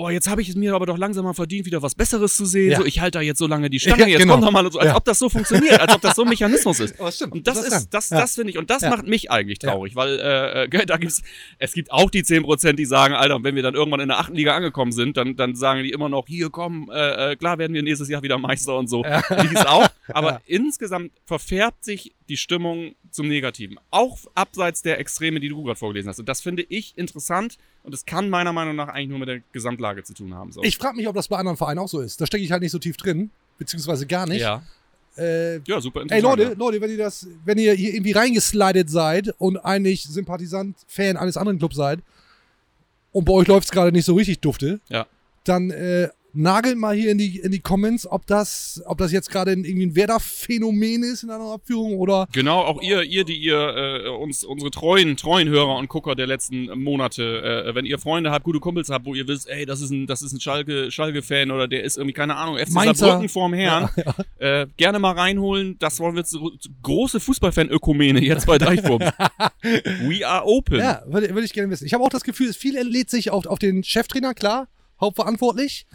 [0.02, 2.46] Oh, jetzt habe ich es mir aber doch langsam mal verdient, wieder was Besseres zu
[2.46, 2.70] sehen.
[2.70, 2.78] Ja.
[2.78, 4.34] So, ich halte da jetzt so lange die Stange, Ja, jetzt genau.
[4.34, 4.96] kommt doch mal so, als Ja.
[4.96, 6.98] ob das so funktioniert, als ob das so ein Mechanismus ist.
[6.98, 7.34] Aber stimmt.
[7.34, 10.64] Und das ist, das, das finde ich, und das macht mich eigentlich traurig, weil äh,
[10.64, 11.22] äh, da gibt's,
[11.58, 14.34] es gibt auch die 10%, die sagen, Alter, wenn wir dann irgendwann in der achten
[14.34, 17.74] Liga angekommen sind, dann, dann sagen die immer noch, hier komm, äh, äh, klar werden
[17.74, 19.02] wir nächstes Jahr wieder Meister und so.
[19.02, 23.78] Die ist auch, aber insgesamt verfärbt sich die Stimmung zum Negativen.
[23.90, 26.18] Auch abseits der Extreme, die du gerade vorgelesen hast.
[26.20, 29.40] Und das finde ich interessant und es kann meiner Meinung nach eigentlich nur mit der
[29.52, 30.52] Gesamtlage zu tun haben.
[30.52, 30.62] So.
[30.62, 32.20] Ich frage mich, ob das bei anderen Vereinen auch so ist.
[32.20, 34.40] Da stecke ich halt nicht so tief drin, beziehungsweise gar nicht.
[34.40, 34.62] ja.
[35.18, 36.22] Äh, ja, super Ey interessant.
[36.38, 36.56] Leute, ja.
[36.56, 41.36] Leute, wenn ihr das, wenn ihr hier irgendwie reingeslidet seid und eigentlich Sympathisant, Fan eines
[41.36, 41.98] anderen Clubs seid
[43.12, 45.06] und bei euch läuft es gerade nicht so richtig dufte, Ja.
[45.44, 49.30] dann äh, nagelt mal hier in die, in die Comments, ob das, ob das jetzt
[49.30, 53.58] gerade irgendwie ein Werder-Phänomen ist in einer Abführung oder Genau, auch ihr, ihr, die ihr
[54.04, 58.30] äh, uns, unsere treuen, treuen Hörer und Gucker der letzten Monate, äh, wenn ihr Freunde
[58.30, 60.90] habt, gute Kumpels habt, wo ihr wisst, ey, das ist ein, das ist ein Schalke,
[60.90, 62.94] Schalke-Fan oder der ist irgendwie, keine Ahnung, FC Mainzer.
[62.94, 63.90] Saarbrücken vorm Herrn,
[64.38, 65.76] Äh, gerne mal reinholen.
[65.78, 69.00] Das wollen wir zu, große Fußballfan-Ökumene jetzt bei Deichwurm.
[69.62, 70.78] We are open.
[70.78, 71.84] Ja, würde, würde ich gerne wissen.
[71.86, 74.68] Ich habe auch das Gefühl, viel entlädt sich auf, auf den Cheftrainer, klar,
[75.00, 75.86] hauptverantwortlich,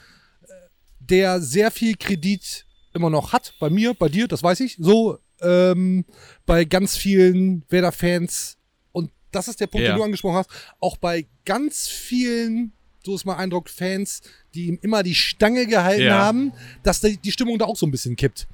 [1.09, 3.53] der sehr viel Kredit immer noch hat.
[3.59, 4.77] Bei mir, bei dir, das weiß ich.
[4.79, 6.05] So, ähm,
[6.45, 8.57] bei ganz vielen Werder-Fans.
[8.91, 9.93] Und das ist der Punkt, Ja.
[9.93, 10.49] den du angesprochen hast.
[10.79, 12.71] Auch bei ganz vielen,
[13.03, 14.21] so ist mein Eindruck, Fans,
[14.53, 16.19] die ihm immer die Stange gehalten Ja.
[16.19, 18.47] haben, dass die, die Stimmung da auch so ein bisschen kippt.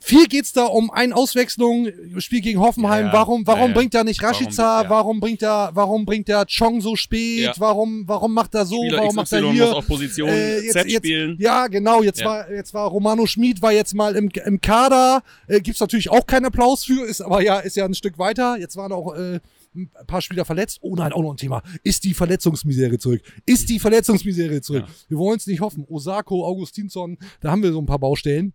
[0.00, 3.06] Viel geht's da um eine Auswechslung, Spiel gegen Hoffenheim.
[3.06, 3.12] Ja, ja.
[3.12, 4.84] Warum, warum Ja, bringt er nicht Rashica?
[4.88, 7.52] Warum- Warum, bringt er, warum bringt er Chong so spät?
[7.58, 8.76] Warum, warum macht er so?
[8.82, 9.66] Spieler warum macht er XY hier?
[9.66, 11.36] muss auf Position Äh, jetzt- Z jetzt- spielen.
[11.40, 12.02] Ja, genau.
[12.02, 15.22] Jetzt war, jetzt war Romano Schmid war jetzt mal im, im Kader.
[15.46, 18.56] Äh, gibt's natürlich auch keinen Applaus für, ist aber ja, ist ja ein Stück weiter.
[18.58, 19.40] Jetzt waren auch äh,
[19.74, 20.78] ein paar Spieler verletzt.
[20.80, 21.62] Oh nein, auch noch ein Thema.
[21.84, 23.20] Ist die Verletzungsmisere zurück?
[23.46, 24.84] Ist die Verletzungsmisere zurück?
[25.08, 25.84] Wir wollen es nicht hoffen.
[25.88, 28.52] Osako, Augustinsson, da haben wir so ein paar Baustellen.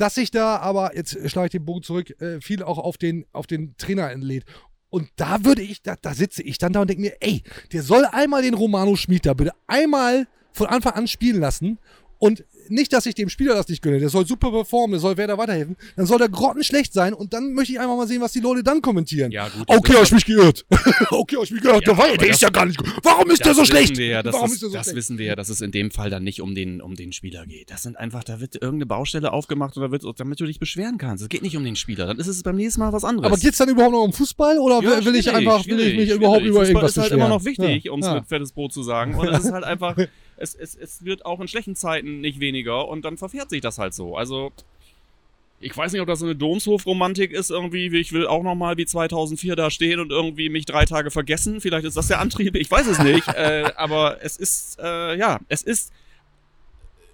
[0.00, 3.26] Dass sich da aber, jetzt schlage ich den Bogen zurück, äh, viel auch auf den,
[3.32, 4.46] auf den Trainer entlädt.
[4.88, 7.42] Und da würde ich, da, da sitze ich dann da und denke mir, ey,
[7.74, 11.78] der soll einmal den Romano Schmid da bitte einmal von Anfang an spielen lassen.
[12.20, 13.98] Und nicht, dass ich dem Spieler das nicht gönne.
[13.98, 15.76] Der soll super performen, der soll Werder weiterhelfen.
[15.96, 18.62] Dann soll der grottenschlecht sein und dann möchte ich einfach mal sehen, was die Leute
[18.62, 19.32] dann kommentieren.
[19.32, 19.64] Ja, gut.
[19.66, 20.66] Okay, hab ich mich geirrt.
[21.10, 21.86] okay, hab ich mich geirrt.
[21.86, 22.92] Ja, der, der ist ja gar nicht gut.
[23.02, 23.96] Warum ist der so schlecht?
[23.98, 24.96] Ja, Warum das, ist der so das schlecht?
[24.96, 27.46] wissen wir ja, dass es in dem Fall dann nicht um den, um den Spieler
[27.46, 27.70] geht.
[27.70, 31.22] Das sind einfach, da wird irgendeine Baustelle aufgemacht oder wird, damit du dich beschweren kannst.
[31.22, 32.06] Es geht nicht um den Spieler.
[32.06, 33.26] Dann ist es beim nächsten Mal was anderes.
[33.26, 36.10] Aber geht's dann überhaupt noch um Fußball oder Ja, will, ich einfach, will ich mich
[36.10, 37.26] überhaupt über Fußball irgendwas ist halt beschweren?
[37.26, 39.14] immer noch wichtig, um es mit fettes Brot zu sagen.
[39.14, 39.96] Und es ist halt einfach,
[40.40, 43.78] es, es, es wird auch in schlechten Zeiten nicht weniger und dann verfährt sich das
[43.78, 44.16] halt so.
[44.16, 44.52] Also,
[45.60, 47.92] ich weiß nicht, ob das so eine Domshof-Romantik ist irgendwie.
[47.92, 51.60] wie Ich will auch nochmal wie 2004 da stehen und irgendwie mich drei Tage vergessen.
[51.60, 53.28] Vielleicht ist das der Antrieb, ich weiß es nicht.
[53.34, 55.92] äh, aber es ist, äh, ja, es ist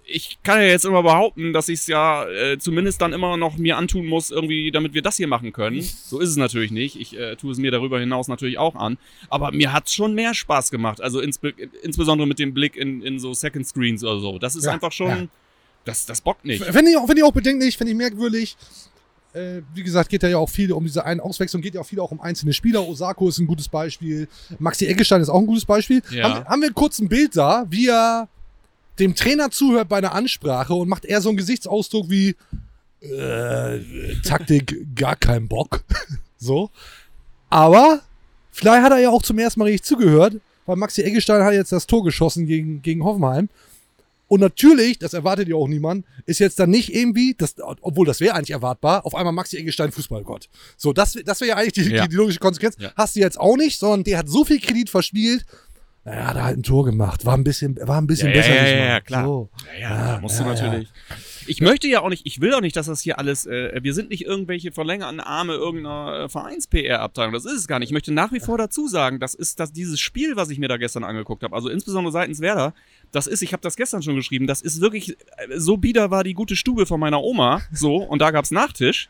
[0.09, 3.57] ich kann ja jetzt immer behaupten, dass ich es ja äh, zumindest dann immer noch
[3.57, 5.81] mir antun muss, irgendwie, damit wir das hier machen können.
[5.81, 6.95] So ist es natürlich nicht.
[6.99, 8.97] Ich äh, tue es mir darüber hinaus natürlich auch an.
[9.29, 11.01] Aber mir hat's schon mehr Spaß gemacht.
[11.01, 11.49] Also insbe
[11.83, 14.39] insbesondere mit dem Blick in, in so Second Screens oder so.
[14.39, 15.09] Das ist Ja, einfach schon.
[15.09, 15.27] ja.
[15.85, 16.63] Das, das bockt nicht.
[16.63, 18.55] Finde ich, auch- finde ich auch bedenklich, finde ich merkwürdig.
[19.33, 21.85] Äh, wie gesagt, geht da ja auch viel um diese einen Auswechslung, geht ja auch
[21.85, 22.87] viel auch um einzelne Spieler.
[22.87, 24.27] Osako ist ein gutes Beispiel.
[24.57, 26.01] Maxi Eggestein ist auch ein gutes Beispiel.
[26.11, 26.23] Ja.
[26.23, 28.29] Haben, haben wir kurz ein Bild da, wie er
[28.99, 32.35] dem Trainer zuhört bei einer Ansprache und macht eher so einen Gesichtsausdruck wie
[33.01, 33.79] äh,
[34.23, 35.83] Taktik gar kein Bock.
[36.37, 36.69] so.
[37.49, 38.01] Aber
[38.51, 41.71] vielleicht hat er ja auch zum ersten Mal richtig zugehört, weil Maxi Eggestein hat jetzt
[41.71, 43.49] das Tor geschossen gegen, gegen Hoffenheim.
[44.29, 48.19] Und natürlich, das erwartet ja auch niemand, ist jetzt dann nicht irgendwie, das, obwohl das
[48.19, 50.49] wäre eigentlich erwartbar, auf einmal Maxi Eggestein Fußballgott.
[50.75, 52.07] So, das, das wäre ja eigentlich die, Ja.
[52.07, 52.75] die, logische Konsequenz.
[52.77, 52.91] Ja.
[52.97, 55.45] Hast du jetzt auch nicht, sondern der hat so viel Kredit verspielt.
[56.07, 57.25] Naja, hat er halt ein Tor gemacht.
[57.25, 58.55] War ein bisschen, war ein bisschen Ja, ja, besser.
[58.55, 59.25] ja, ja, ja, klar.
[59.25, 59.49] So.
[59.73, 60.55] Ja, ja, da musst du ja, ja.
[60.55, 60.87] natürlich.
[61.47, 63.93] Ich möchte ja auch nicht, ich will auch nicht, dass das hier alles, äh, wir
[63.93, 67.33] sind nicht irgendwelche verlängerten Arme irgendeiner äh, Vereins-PR-Abteilung.
[67.33, 67.89] Das ist es gar nicht.
[67.89, 70.69] Ich möchte nach wie vor dazu sagen, das ist das, dieses Spiel, was ich mir
[70.69, 72.73] da gestern angeguckt habe, also insbesondere seitens Werder,
[73.11, 76.23] das ist, ich habe das gestern schon geschrieben, das ist wirklich, äh, so bieder war
[76.23, 79.09] die gute Stube von meiner Oma, so, und da gab's Nachtisch.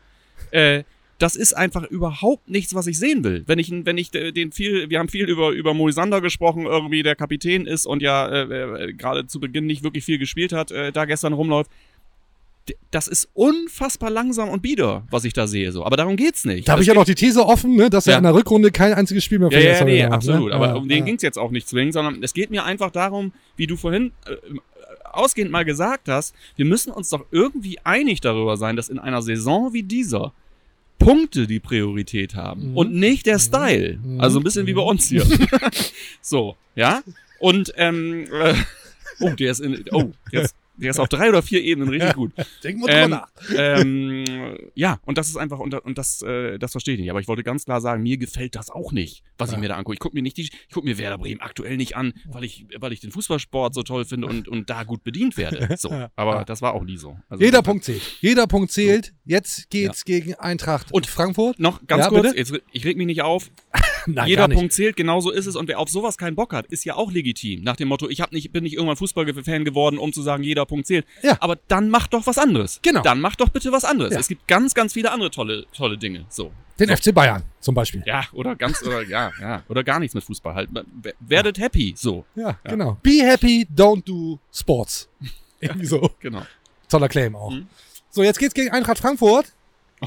[0.50, 0.82] Äh,
[1.18, 3.42] das ist einfach überhaupt nichts, was ich sehen will.
[3.46, 7.02] Wenn ich, wenn ich äh, den viel, wir haben viel über, über Moisander gesprochen, irgendwie
[7.02, 8.42] der Kapitän ist und ja äh,
[8.88, 11.70] äh, gerade zu Beginn nicht wirklich viel gespielt hat, äh, da gestern rumläuft.
[12.90, 15.84] Das ist unfassbar langsam und bieder, was ich da sehe, so.
[15.86, 16.68] Aber darum geht's nicht.
[16.68, 18.18] Da habe ich ja noch die These offen, ne, dass er Ja.
[18.18, 20.50] in der Rückrunde kein einziges Spiel mehr ja, für ja, Jesse nee, gemacht hat, absolut.
[20.50, 20.54] Ne?
[20.54, 21.04] Aber Ja, um den ja.
[21.04, 24.36] ging's jetzt auch nicht zwingend, sondern es geht mir einfach darum, wie du vorhin äh,
[25.12, 29.22] ausgehend mal gesagt hast, wir müssen uns doch irgendwie einig darüber sein, dass in einer
[29.22, 30.32] Saison wie dieser
[30.98, 32.76] Punkte die Priorität haben Mhm.
[32.76, 33.98] und nicht der Style.
[34.02, 34.20] Mhm.
[34.20, 35.24] Also ein bisschen wie bei uns hier.
[36.20, 37.02] so, ja?
[37.40, 38.54] Und ähm, äh,
[39.20, 42.32] oh, der ist in, oh, jetzt, der ist auf drei oder vier Ebenen richtig gut.
[42.64, 43.28] Denken wir drüber Ähm, nach.
[43.56, 47.10] ähm, ja, und das ist einfach, und, und das, äh, das verstehe ich nicht.
[47.10, 49.60] Aber ich wollte ganz klar sagen, mir gefällt das auch nicht, was ich Ja.
[49.60, 49.94] mir da angucke.
[49.94, 52.66] Ich gucke mir nicht die, ich gucke mir Werder Bremen aktuell nicht an, weil ich,
[52.78, 55.76] weil ich den Fußballsport so toll finde und, und da gut bedient werde.
[55.78, 55.90] So.
[56.16, 56.44] Aber Ja.
[56.44, 57.18] das war auch nie so.
[57.28, 58.02] Also Jeder insofern- Punkt zählt.
[58.20, 59.14] Jeder Punkt zählt.
[59.24, 61.58] Jetzt geht's gegen Eintracht Und- Frankfurt.
[61.58, 63.50] Noch ganz Ja, kurz, jetzt, ich reg mich nicht auf.
[64.14, 64.48] Nein, Jeder.
[64.48, 65.56] Punkt zählt, genau so ist es.
[65.56, 67.62] Und wer auf sowas keinen Bock hat, ist ja auch legitim.
[67.62, 70.66] Nach dem Motto, ich hab nicht, bin nicht irgendwann Fußballfan geworden, um zu sagen, jeder
[70.66, 71.06] Punkt zählt.
[71.22, 71.36] Ja.
[71.40, 72.80] Aber dann mach doch was anderes.
[72.82, 73.02] Genau.
[73.02, 74.12] Dann mach doch bitte was anderes.
[74.14, 74.20] Ja.
[74.20, 76.26] Es gibt ganz, ganz viele andere tolle, tolle Dinge.
[76.28, 76.52] So.
[76.78, 78.02] Den FC Bayern zum Beispiel.
[78.06, 80.70] Ja, oder ganz, oder ja, ja, oder gar nichts mit Fußball halt.
[81.18, 82.24] Werdet happy, so.
[82.36, 82.96] Ja, genau.
[83.02, 85.08] Be happy, don't do sports.
[85.60, 86.10] Irgendwie so.
[86.20, 86.42] Genau.
[86.88, 87.50] Toller Claim auch.
[87.50, 87.66] Mhm.
[88.10, 89.52] So, jetzt geht's gegen Eintracht Frankfurt.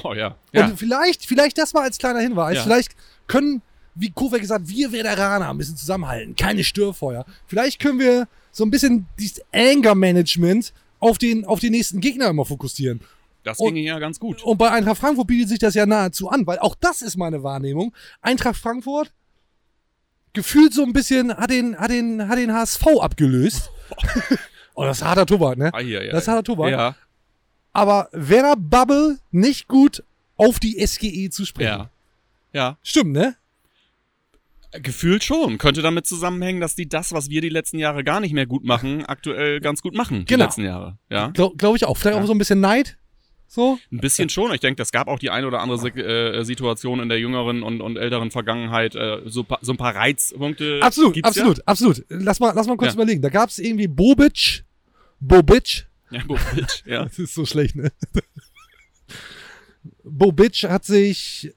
[0.04, 0.36] Oh ja.
[0.54, 0.66] Ja.
[0.66, 2.64] Und vielleicht, vielleicht das mal als kleiner Hinweis, Ja.
[2.64, 2.96] vielleicht
[3.28, 3.62] können,
[3.96, 7.26] wie Kofek gesagt, wir Veteraner ein bisschen zusammenhalten, keine Störfeuer.
[7.48, 12.46] Vielleicht können wir so ein bisschen dieses Anger-Management auf den, auf den nächsten Gegner immer
[12.46, 13.02] fokussieren.
[13.44, 14.44] Das und- ging ja ganz gut.
[14.44, 17.44] Und bei Eintracht Frankfurt bietet sich das ja nahezu an, weil auch das ist meine
[17.44, 17.94] Wahrnehmung.
[18.22, 19.12] Eintracht Frankfurt
[20.34, 23.70] gefühlt so ein bisschen hat den, hat den, hat den HSV abgelöst.
[24.76, 25.72] oh, das ist harter Tobak, ne?
[25.74, 26.12] Ah, hier, ja.
[26.12, 26.70] Das ist harter Tobak.
[26.72, 26.96] Ja,
[27.74, 30.04] Aber Werder Bubble nicht gut
[30.38, 31.68] auf die SGE zu sprechen.
[31.70, 31.90] ja.
[32.54, 32.78] Ja.
[32.84, 33.36] Stimmt, ne?
[34.74, 35.58] Gefühlt schon.
[35.58, 38.64] Könnte damit zusammenhängen, dass die das, was wir die letzten Jahre gar nicht mehr gut
[38.64, 40.20] machen, aktuell ganz gut machen.
[40.20, 40.46] Die Genau.
[40.46, 40.98] letzten Jahre.
[41.10, 41.28] Ja.
[41.32, 41.98] Glaube glaub ich auch.
[41.98, 42.24] Vielleicht Ja.
[42.24, 42.98] auch so ein bisschen Neid.
[43.48, 43.78] So?
[43.92, 44.54] Ein bisschen schon.
[44.54, 47.82] Ich denke, das gab auch die eine oder andere äh, Situation in der jüngeren und,
[47.82, 48.96] und älteren Vergangenheit.
[48.96, 50.80] Äh, so, pa- so ein paar Reizpunkte.
[50.82, 52.06] Absolut, gibt's absolut, absolut.
[52.08, 52.96] Lass mal, lass mal kurz Ja.
[52.96, 53.22] überlegen.
[53.22, 54.64] Da gab es irgendwie Bobic,
[55.20, 57.04] Bobic, Ja, ja Bobic, ja.
[57.04, 57.92] Das ist so schlecht, ne?
[60.04, 61.52] Bobic hat sich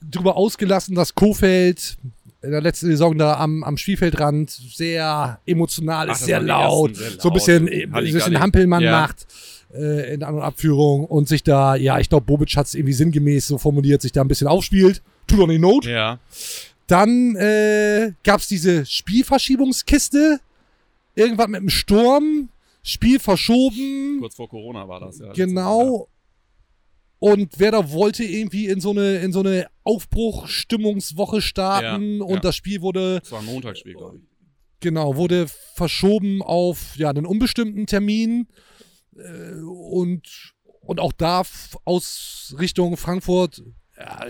[0.00, 1.96] darüber ausgelassen, dass Kofeld
[2.42, 7.10] in der letzten Saison da am, am Spielfeldrand sehr emotional Ach, ist, sehr laut, sehr
[7.12, 7.34] so ein laut.
[7.34, 8.12] bisschen, äh, ein Halligalli.
[8.12, 9.00] bisschen Hampelmann Ja.
[9.02, 9.26] macht
[9.74, 12.92] äh, in An- und Abführung und sich da, ja, ich glaube, Bobic hat es irgendwie
[12.92, 15.02] sinngemäß so formuliert, sich da ein bisschen aufspielt.
[15.26, 15.86] Tut doch nicht Not.
[15.86, 16.18] Ja.
[16.88, 20.40] Dann äh, gab es diese Spielverschiebungskiste.
[21.14, 22.48] Irgendwas mit dem Sturm.
[22.82, 24.16] Spiel verschoben.
[24.18, 25.32] Kurz vor Corona war das, ja.
[25.32, 26.08] Genau.
[27.22, 32.40] Und Werder wollte irgendwie in so eine, in so eine Aufbruchstimmungswoche starten Ja, und ja.
[32.40, 34.22] das Spiel wurde, Das war ein Montagsspiel, glaube ich.
[34.80, 38.48] genau, wurde verschoben auf ja, einen unbestimmten Termin.
[39.16, 41.42] Äh, und, und auch da
[41.84, 43.62] aus Richtung Frankfurt,
[43.96, 44.26] ja,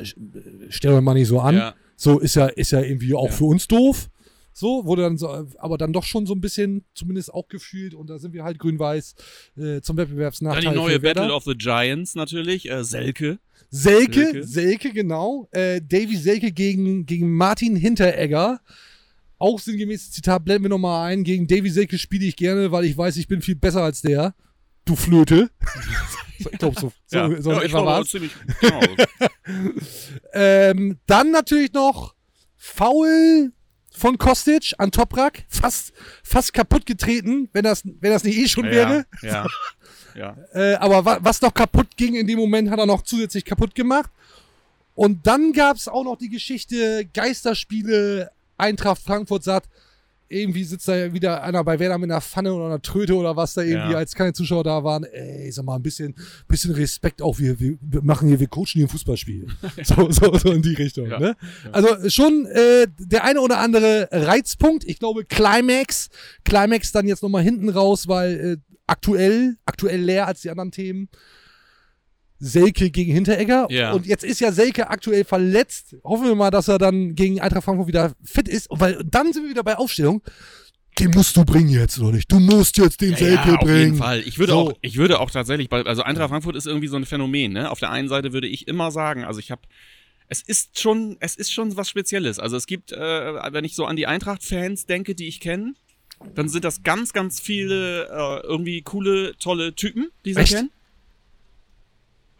[0.69, 1.57] stellen wir mal nicht so an.
[1.57, 1.75] Ja.
[1.97, 4.11] So ist ja, ist ja irgendwie auch für uns doof.
[4.53, 8.09] So, wurde dann so, aber dann doch schon so ein bisschen, zumindest auch gefühlt, und
[8.11, 9.15] da sind wir halt grün-weiß
[9.57, 10.73] äh, zum Dann Wettbewerbsnachteil.
[10.73, 11.01] die neue.
[11.01, 12.71] Battle of the Giants natürlich.
[12.71, 13.38] Äh, Selke.
[13.71, 14.45] Selke, Selke.
[14.45, 15.49] Selke, genau.
[15.53, 18.61] Äh, Davy Selke gegen, gegen Martin Hinteregger.
[19.38, 21.25] Auch sinngemäßes Zitat blenden wir nochmal ein.
[21.25, 24.35] Gegen Davy Selke spiele ich gerne, weil ich weiß, ich bin viel besser als der.
[24.85, 25.51] Du Flöte.
[26.38, 28.81] ich glaube, so, so, ja, so ja ich glaube ziemlich genau.
[30.33, 32.15] Ähm, dann natürlich noch
[32.57, 33.53] Foul
[33.93, 35.45] von Kostic an Toprak.
[35.49, 39.07] Fast, fast kaputt getreten, wenn das, wenn das nicht eh schon wäre.
[39.23, 39.47] Ja.
[40.15, 40.37] Ja.
[40.53, 43.75] Äh, aber wa was noch kaputt ging in dem Moment, hat er noch zusätzlich kaputt
[43.75, 44.11] gemacht.
[44.95, 48.31] Und dann gab es auch noch die Geschichte Geisterspiele.
[48.59, 49.71] Eintracht Frankfurt sagt,
[50.33, 53.55] irgendwie sitzt da wieder einer bei Werder mit einer Pfanne oder einer Tröte oder was
[53.55, 53.99] da irgendwie, Ja.
[53.99, 55.05] als keine Zuschauer da waren.
[55.05, 56.14] Ey, sag mal, ein bisschen,
[56.49, 57.38] bisschen Respekt auch.
[57.38, 59.47] Wir, wir, machen hier, wir coachen hier ein Fußballspiel.
[59.85, 61.09] so, so, so in die Richtung.
[61.09, 61.18] Ja.
[61.18, 61.37] Ne?
[61.71, 64.85] Also schon äh, der eine oder andere Reizpunkt.
[64.85, 66.09] Ich glaube, Climax.
[66.45, 71.09] Climax dann jetzt nochmal hinten raus, weil äh, aktuell, aktuell leer als die anderen Themen.
[72.45, 73.69] Selke gegen Hinteregger.
[73.71, 73.93] Ja.
[73.93, 75.97] Und jetzt ist ja Selke aktuell verletzt.
[76.03, 78.67] Hoffen wir mal, dass er dann gegen Eintracht Frankfurt wieder fit ist.
[78.71, 80.23] Weil dann sind wir wieder bei Aufstellung.
[80.99, 82.31] Den musst du bringen jetzt, oder nicht?
[82.31, 83.79] Du musst jetzt den Selke ja, auf bringen.
[83.79, 84.21] jeden Fall.
[84.21, 84.59] Ich würde So.
[84.59, 87.53] auch, ich würde auch tatsächlich, bei, also Eintracht Frankfurt ist irgendwie so ein Phänomen.
[87.53, 87.71] Ne?
[87.71, 89.63] Auf der einen Seite würde ich immer sagen, also ich habe,
[90.29, 92.39] es ist schon, es ist schon was Spezielles.
[92.39, 95.75] Also es gibt, äh, wenn ich so an die Eintracht-Fans denke, die ich kenne,
[96.35, 100.71] dann sind das ganz, ganz viele äh, irgendwie coole, tolle Typen, die sie kennen.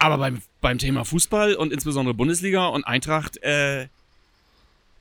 [0.03, 3.87] Aber beim, beim Thema Fußball und insbesondere Bundesliga und Eintracht, äh,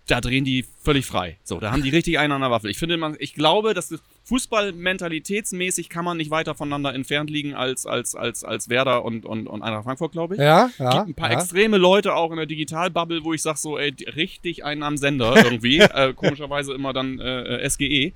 [0.08, 1.38] da drehen die völlig frei.
[1.44, 2.70] So, da haben die richtig einen an der Waffel.
[2.70, 7.56] Ich finde, man, ich glaube, dass das Fußball-mentalitätsmäßig kann man nicht weiter voneinander entfernt liegen
[7.56, 10.42] als, als, als, als Werder und, und, und Eintracht Frankfurt, glaube ich.
[10.42, 10.90] Ja, ja.
[10.90, 11.40] gibt ein paar ja.
[11.40, 15.36] extreme Leute auch in der Digitalbubble, wo ich sag so, ey, richtig einen am Sender
[15.44, 15.80] irgendwie.
[15.80, 18.12] äh, komischerweise immer dann äh, äh, SGE.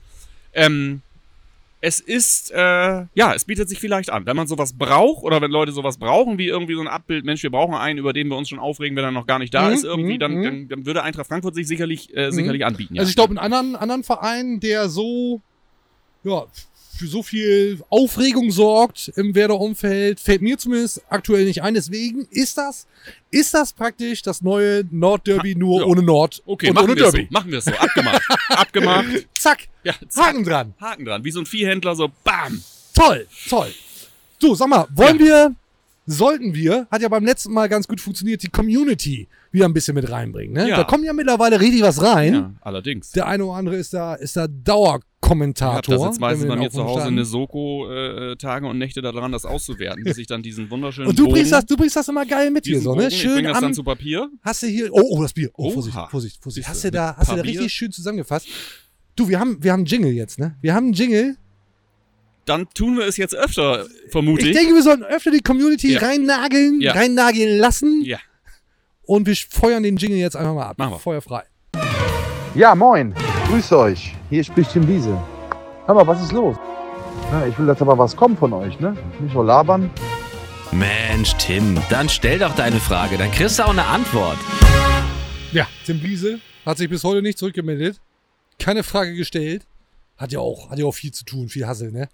[0.53, 1.01] Ähm,
[1.81, 4.25] es ist, äh, ja, es bietet sich vielleicht an.
[4.25, 7.43] Wenn man sowas braucht oder wenn Leute sowas brauchen, wie irgendwie so ein Abbild, Mensch,
[7.43, 9.67] wir brauchen einen, über den wir uns schon aufregen, wenn er noch gar nicht da
[9.67, 10.43] Mhm, ist, irgendwie, mhm, dann, mhm.
[10.43, 12.95] dann, dann würde Eintracht Frankfurt sich sicherlich, äh, sicherlich anbieten.
[12.95, 13.01] Ja.
[13.01, 15.41] Also ich glaube, einen anderen, anderen Verein, der so,
[16.23, 16.45] ja,
[16.95, 21.73] für so viel Aufregung sorgt im Werder-Umfeld, fällt mir zumindest aktuell nicht ein.
[21.73, 22.87] Deswegen ist das,
[23.31, 25.85] ist das praktisch das neue Nordderby nur ja.
[25.85, 27.17] ohne Nord okay, und machen ohne wir es so.
[27.17, 27.33] Derby.
[27.33, 27.71] Machen wir es so.
[27.71, 28.21] Abgemacht.
[28.49, 29.27] Abgemacht.
[29.33, 30.25] Zack, Ja, zack.
[30.27, 30.73] Haken dran.
[30.79, 31.23] Haken dran.
[31.23, 32.63] Wie so ein Viehhändler, so BAM!
[32.93, 33.73] Toll, toll.
[34.39, 35.53] Du, sag mal, wollen wir,
[36.05, 39.95] sollten wir, hat ja beim letzten Mal ganz gut funktioniert, die Community wieder ein bisschen
[39.95, 40.53] mit reinbringen.
[40.53, 40.69] Ne?
[40.69, 40.77] Ja.
[40.77, 42.33] Da kommt ja mittlerweile richtig was rein.
[42.33, 43.11] Ja, allerdings.
[43.11, 44.47] Der eine oder andere ist da, ist da
[45.25, 49.31] Ich habe jetzt meistens bei mir zu Hause der Soko äh, Tage und Nächte daran,
[49.31, 52.07] das auszuwerten, bis ich dann diesen wunderschönen Und du bringst, Bogen, das, du bringst das
[52.07, 53.03] immer geil mit hier, so, ne?
[53.03, 54.29] Bogen, ich Schön bring das am, dann zu Papier.
[54.41, 55.49] hast du hier, oh, oh, das Bier.
[55.55, 55.73] Oh, Oha.
[55.73, 56.67] Vorsicht, Vorsicht, Vorsicht.
[56.67, 57.59] Hast du, da, hast du da Papier?
[57.61, 58.47] richtig schön zusammengefasst?
[59.15, 60.55] Du, wir haben, wir haben einen Jingle jetzt, ne?
[60.61, 61.37] Wir haben einen Jingle.
[62.45, 65.99] Dann tun wir es jetzt öfter, vermute Ich denke, wir sollten öfter die Community Ja.
[66.01, 66.91] reinnageln, Ja.
[66.93, 68.03] reinnageln lassen.
[68.05, 68.19] ja.
[69.07, 70.77] Und wir feuern den Jingle jetzt einfach mal ab.
[70.79, 70.99] Machen wir.
[70.99, 71.43] Feuerfrei.
[72.55, 73.13] Ja, moin.
[73.47, 74.15] Grüß euch.
[74.31, 75.15] Hier spricht Tim Wiese.
[75.85, 76.57] Hör mal, was ist los?
[77.31, 78.97] Ja, ich will, dass aber was kommt von euch, ne?
[79.19, 79.91] Nicht nur labern.
[80.71, 84.37] Mensch, Tim, dann stell doch deine Frage, dann kriegst du auch eine Antwort.
[85.51, 88.01] Ja, Tim Bliese hat sich bis heute nicht zurückgemeldet.
[88.57, 89.67] Keine Frage gestellt.
[90.17, 92.09] Hat ja auch, hat ja auch viel zu tun, viel Hassel, ne?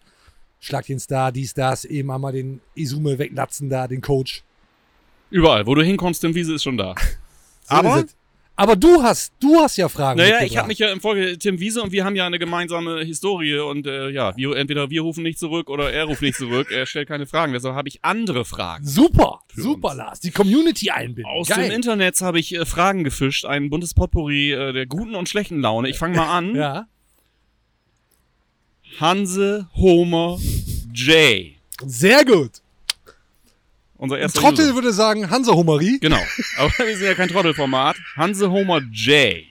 [0.60, 4.44] Schlag den Star, dies, das, eben einmal den Isume weglatzen da, den Coach.
[5.30, 6.94] Überall, wo du hinkommst, Tim Wiese ist schon da.
[7.64, 8.06] So Aber.
[8.62, 10.20] Aber du hast, du hast ja Fragen.
[10.20, 13.04] Naja, ich habe mich ja im Folge Tim Wiese und wir haben ja eine gemeinsame
[13.04, 16.70] Historie und äh, ja, wir, entweder wir rufen nicht zurück oder er ruft nicht zurück.
[16.70, 18.86] Er stellt keine Fragen, deshalb habe ich andere Fragen.
[18.86, 19.98] Super, super, uns.
[19.98, 20.20] Lars.
[20.20, 21.26] Die Community einbinden.
[21.26, 21.70] Aus Geil.
[21.70, 25.60] dem Internet habe ich äh, Fragen gefischt, ein buntes Potpourri äh, der guten und schlechten
[25.60, 25.90] Laune.
[25.90, 26.56] Ich fange mal an.
[26.62, 26.86] Ja.
[29.00, 30.38] Hanse Homer
[30.94, 31.54] J.
[31.84, 32.61] Sehr gut.
[34.02, 34.74] Unser Ein erster Trottel User.
[34.74, 36.00] würde sagen Hansa Hummery.
[36.02, 36.20] Genau.
[36.58, 37.98] Aber wir sind ja kein Trottelformat.
[38.16, 39.44] Hanse Homer J.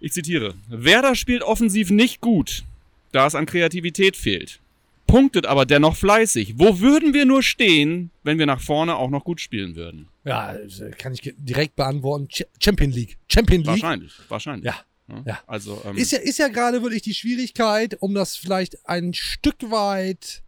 [0.00, 0.52] Ich zitiere.
[0.68, 2.64] Werder spielt offensiv nicht gut,
[3.12, 4.60] da es an Kreativität fehlt.
[5.06, 6.54] Punktet aber dennoch fleißig.
[6.58, 10.08] Wo würden wir nur stehen, wenn wir nach vorne auch noch gut spielen würden?
[10.24, 12.28] Ja, das kann ich direkt beantworten.
[12.28, 13.16] Ch Champion League.
[13.28, 13.68] Champion League.
[13.68, 14.12] Wahrscheinlich.
[14.28, 14.66] Wahrscheinlich.
[14.66, 14.76] Ja.
[15.08, 15.22] Ja.
[15.24, 15.38] Ja.
[15.46, 19.70] Also, ähm, Ist ja, ist ja gerade wirklich die Schwierigkeit, um das vielleicht ein Stück
[19.70, 20.42] weit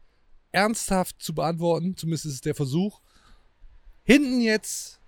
[0.52, 3.00] ernsthaft zu beantworten, zumindest ist es der Versuch.
[4.04, 5.00] Hinten jetzt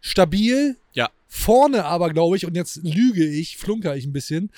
[0.00, 1.10] stabil, Ja.
[1.26, 4.50] vorne aber, glaube ich, und jetzt lüge ich, flunker ich ein bisschen.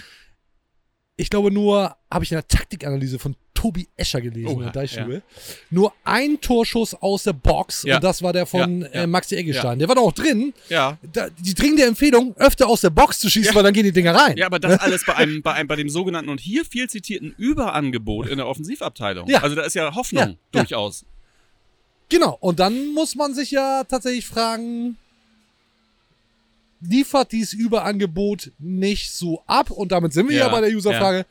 [1.17, 4.67] Ich glaube nur, habe ich in der Taktikanalyse von Tobi Escher gelesen, Oh, in der
[4.67, 5.23] ja, Deichstube.
[5.71, 7.97] Nur ein Torschuss aus der Box Ja.
[7.97, 8.93] und das war der von Ja, ja.
[9.03, 9.79] Äh, Maxi Eggestein.
[9.81, 10.55] Der war doch auch drin.
[10.69, 10.99] ja.
[11.13, 13.55] Da, die dringende Empfehlung, öfter aus der Box zu schießen, Ja.
[13.57, 14.37] weil dann gehen die Dinger rein.
[14.37, 17.35] Ja, aber das alles bei einem, bei einem, bei dem sogenannten und hier viel zitierten
[17.37, 19.29] Überangebot in der Offensivabteilung.
[19.29, 19.43] Ja.
[19.43, 20.37] Also da ist ja Hoffnung Ja, ja.
[20.53, 21.05] durchaus.
[22.09, 24.97] Genau, und dann muss man sich ja tatsächlich fragen,
[26.81, 29.71] liefert dieses Überangebot nicht so ab?
[29.71, 31.27] Und damit sind wir ja, Ja, bei der Userfrage.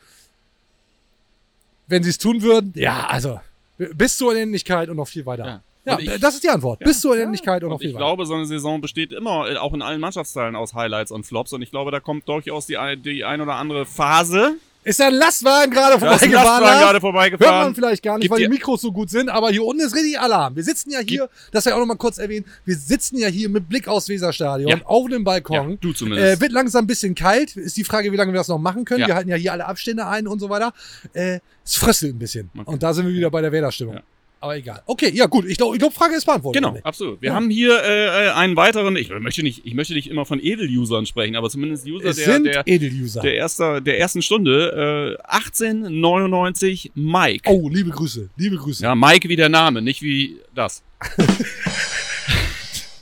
[1.88, 3.40] Wenn sie es tun würden, ja, also
[3.78, 5.46] bis zur Unendlichkeit und noch viel weiter.
[5.46, 5.62] Ja.
[5.88, 6.80] Ja, ich- das ist die Antwort.
[6.80, 9.74] bis zur Unendlichkeit und noch Und viel ich glaube, so eine Saison besteht immer, auch
[9.74, 11.54] in allen Mannschaftsteilen, aus Highlights und Flops.
[11.54, 14.56] Und ich glaube, da kommt durchaus die, die ein oder andere Phase.
[14.86, 16.32] Ist ja ein Lastwagen gerade vorbeigefahren.
[16.32, 17.64] Lastwagen gerade Hört vorbeigefahren.
[17.66, 19.96] man vielleicht gar nicht, Gibt weil die Mikros so gut sind, aber hier unten ist
[19.96, 20.56] richtig Alarm.
[20.56, 23.50] Wir sitzen ja hier, das wir auch noch mal kurz erwähnen, wir sitzen ja hier
[23.50, 24.78] mit Blick aufs Weserstadion, Ja.
[24.86, 25.72] auf dem Balkon.
[25.72, 26.38] Ja, du zumindest.
[26.38, 27.56] Äh, wird langsam ein bisschen kalt.
[27.58, 29.02] Ist die Frage, wie lange wir das noch machen können.
[29.02, 29.08] Ja.
[29.08, 30.72] Wir halten ja hier alle Abstände ein und so weiter.
[31.14, 32.52] Äh, es fröstelt ein bisschen.
[32.56, 32.70] Okay.
[32.70, 33.96] Und da sind wir wieder bei der Wählerstimmung.
[33.96, 34.02] Ja.
[34.46, 34.84] Aber egal.
[34.86, 35.46] Okay, ja gut.
[35.48, 36.62] Ich glaube, glaub, Frage ist beantwortet.
[36.62, 37.20] Genau, absolut.
[37.20, 37.34] Wir Ja.
[37.36, 41.36] haben hier äh, einen weiteren, ich möchte nicht, ich möchte nicht immer von Edel-Usern sprechen,
[41.36, 43.22] aber zumindest User Es der, der, Edel-User.
[43.22, 45.18] der, erster, der ersten Stunde.
[45.18, 47.50] Äh, 1899 Mike.
[47.50, 48.30] Oh, liebe Grüße.
[48.38, 48.84] Liebe Grüße.
[48.84, 50.84] Ja, Mike wie der Name, nicht wie das.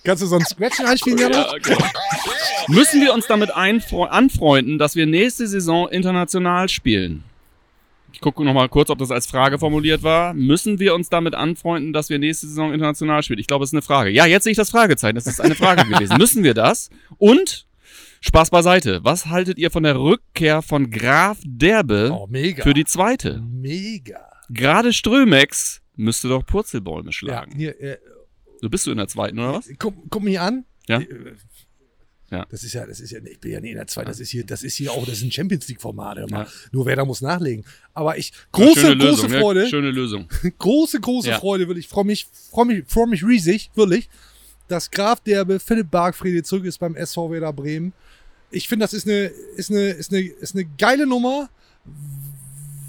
[0.05, 1.51] Kannst du so ein Scratchen einspielen, Jana?
[1.51, 1.77] Ja, genau.
[2.69, 7.23] Müssen wir uns damit anfreunden, dass wir nächste Saison international spielen?
[8.23, 10.33] Gucke noch mal kurz, ob das als Frage formuliert war.
[10.33, 13.39] Müssen wir uns damit anfreunden, dass wir nächste Saison international spielen?
[13.39, 14.09] Ich glaube, es ist eine Frage.
[14.11, 15.15] Ja, jetzt sehe ich das Fragezeichen.
[15.15, 16.17] Das ist eine Frage gewesen.
[16.17, 16.89] Müssen wir das?
[17.17, 17.67] Und
[18.21, 19.01] Spaß beiseite.
[19.03, 22.27] Was haltet ihr von der Rückkehr von Graf Derbe Oh,
[22.61, 23.41] für die zweite?
[23.45, 24.25] Mega.
[24.49, 27.53] Gerade Strömex müsste doch Purzelbäume Ja, schlagen.
[27.57, 27.97] hier, äh,
[28.61, 29.69] Du bist du in der zweiten, oder was?
[29.77, 30.63] guck, guck mich an.
[30.87, 31.01] Ja.
[32.33, 32.47] Ja.
[32.49, 34.31] Das ist ja, das ist ja, ich bin ja nie in der zweiten, das ist
[34.31, 36.45] hier, das ist hier auch, das ist ein Champions League Format, hör mal.
[36.45, 36.51] Ja.
[36.71, 37.63] Nur wer da muss nachlegen.
[37.93, 40.27] Aber ich, große, Schöne große Lösung, Freude, Ja, schöne Lösung.
[40.57, 41.39] große, große Ja.
[41.39, 41.85] Freude, wirklich.
[41.85, 44.09] Ich freue mich, freue mich, freue mich riesig, wirklich,
[44.67, 47.93] dass Graf Derbe, Philipp Bargfriede zurück ist beim SV Werder Bremen.
[48.49, 51.49] Ich finde, das ist eine, ist eine, ist eine, ist eine geile Nummer,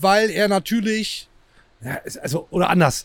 [0.01, 1.29] weil er natürlich,
[1.85, 3.05] ja, also, oder anders.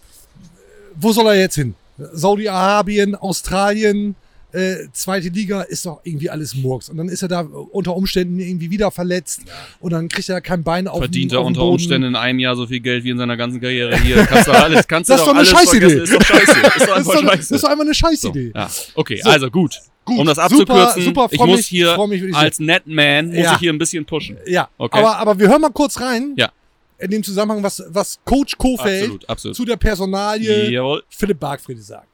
[0.96, 1.76] Wo soll er jetzt hin?
[1.98, 4.16] Saudi-Arabien, Australien,
[4.52, 6.90] äh, zweite Liga ist doch irgendwie alles Murks.
[6.90, 9.42] Und dann ist er da unter Umständen irgendwie wieder verletzt
[9.80, 11.62] und dann kriegt er kein Bein auf Verdient er unter.
[11.64, 14.26] Umständen in einem Jahr so viel Geld wie in seiner ganzen Karriere hier.
[14.26, 15.80] Kannst du alles, kannst Das du ist doch alles Scheißidee.
[15.90, 16.04] vergessen.
[16.04, 16.52] Ist doch scheiße.
[16.52, 17.56] Ist doch Das ist, einfach doch, das scheiße.
[17.56, 18.52] ist doch einfach eine So, Scheißidee.
[18.56, 18.70] ja.
[18.96, 19.30] Okay, So.
[19.30, 19.76] also gut.
[20.06, 23.36] Gut, Um das super, abzukürzen, super, ich freu muss mich, hier mich als Netman muss
[23.38, 23.54] Ja.
[23.54, 24.38] ich hier ein bisschen pushen.
[24.48, 24.98] Ja, Okay.
[24.98, 26.34] aber, aber wir hören mal kurz rein.
[26.36, 26.52] Ja.
[26.98, 29.56] In dem Zusammenhang, was, was Coach Kofeld Absolut, absolut.
[29.56, 31.04] zu der Personalie Jawohl.
[31.10, 32.08] Philipp Bargfriede sagt.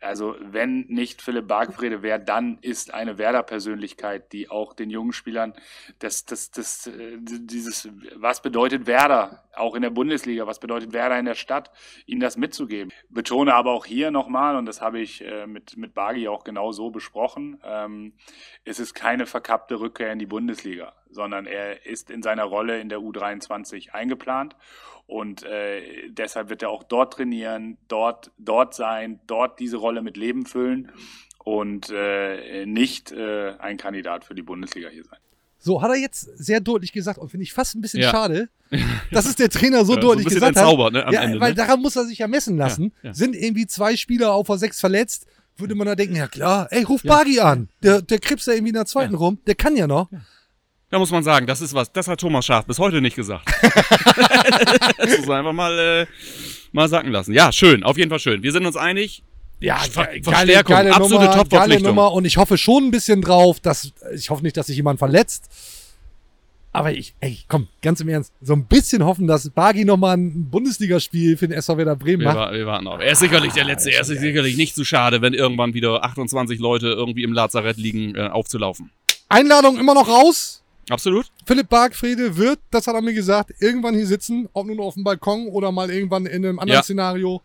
[0.00, 5.54] Also wenn nicht Philipp Bargfrede wäre, dann ist eine Werder-Persönlichkeit, die auch den jungen Spielern
[5.98, 11.18] das, das, das, äh, dieses, was bedeutet Werder, auch in der Bundesliga, was bedeutet Werder
[11.18, 11.72] in der Stadt,
[12.06, 12.92] ihnen das mitzugeben.
[13.08, 16.70] Betone aber auch hier nochmal, und das habe ich äh, mit, mit Bagi auch genau
[16.70, 18.12] so besprochen, ähm,
[18.64, 22.88] es ist keine verkappte Rückkehr in die Bundesliga, sondern er ist in seiner Rolle in
[22.88, 24.54] der U23 eingeplant
[25.08, 30.16] und äh, deshalb wird er auch dort trainieren, dort, dort sein, dort diese Rolle mit
[30.18, 30.92] Leben füllen
[31.42, 35.18] und äh, nicht äh, ein Kandidat für die Bundesliga hier sein.
[35.58, 38.10] So, hat er jetzt sehr deutlich gesagt und finde ich fast ein bisschen Ja.
[38.10, 38.50] schade,
[39.10, 41.06] dass es der Trainer so Ja, so ein deutlich bisschen gesagt ne, hat.
[41.06, 41.56] am ja, Ende, weil ne?
[41.56, 42.92] daran muss er sich ja messen lassen.
[43.02, 43.14] Ja, ja.
[43.14, 46.82] Sind irgendwie zwei Spieler auf der sechs verletzt, würde man da denken, ja klar, ey,
[46.82, 47.70] ruf Bagi an.
[47.82, 50.10] Der, der krebst da irgendwie in der zweiten rum, der kann ja noch.
[50.90, 53.44] Da muss man sagen, das ist was, das hat Thomas Schaaf bis heute nicht gesagt.
[54.98, 56.06] das muss man einfach mal, äh,
[56.72, 57.34] mal sacken lassen.
[57.34, 58.42] Ja, schön, auf jeden Fall schön.
[58.42, 59.22] Wir sind uns einig,
[59.60, 61.80] Ja, Ver geile, Verstärkung, geile absolute Nummer, geile.
[61.80, 64.98] Nummer und ich hoffe schon ein bisschen drauf, dass ich hoffe nicht, dass sich jemand
[64.98, 65.44] verletzt.
[66.72, 70.48] Aber ich, ey, komm, ganz im Ernst, so ein bisschen hoffen, dass Bagi nochmal ein
[70.50, 72.36] Bundesligaspiel für den SV Werder Bremen Wir, macht.
[72.36, 73.00] wa- wir warten auf.
[73.00, 73.90] Er ist sicherlich der Letzte.
[73.90, 78.14] Er ist sicherlich nicht zu schade, wenn irgendwann wieder 28 Leute irgendwie im Lazarett liegen,
[78.14, 78.90] äh, aufzulaufen.
[79.28, 80.62] Einladung immer noch raus.
[80.90, 81.26] Absolut.
[81.46, 85.04] Philipp Bargfrede wird, das hat er mir gesagt, irgendwann hier sitzen, ob nun auf dem
[85.04, 86.82] Balkon oder mal irgendwann in einem anderen Ja.
[86.82, 87.42] Szenario.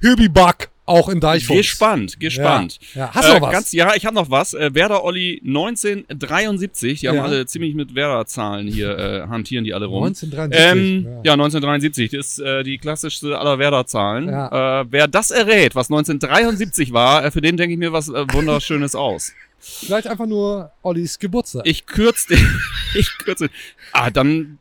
[0.00, 1.58] Hübi Bug, auch in Deichfuchs.
[1.58, 2.78] Gespannt, gespannt.
[2.94, 3.06] Ja.
[3.06, 3.14] Ja.
[3.14, 3.52] Hast du noch was?
[3.52, 4.54] Ganz, ja, ich habe noch was.
[4.54, 7.00] Äh, Werder Olli 1973.
[7.00, 7.24] Die haben Ja.
[7.24, 10.04] alle ziemlich mit Werder-Zahlen hier, äh, hantieren die alle rum.
[10.04, 10.72] 1973.
[10.72, 11.10] Ähm, ja.
[11.24, 11.32] ja.
[11.32, 12.10] 1973.
[12.10, 14.28] Das ist äh, die klassischste aller Werder-Zahlen.
[14.28, 18.24] Äh, wer das errät, was 1973 war, äh, für den denke ich mir was äh,
[18.32, 19.32] Wunderschönes aus.
[19.58, 21.62] Vielleicht einfach nur Ollis Geburtstag.
[21.66, 22.60] Ich kürze den.
[22.94, 23.50] ich kürze.
[23.92, 24.58] Ah, dann,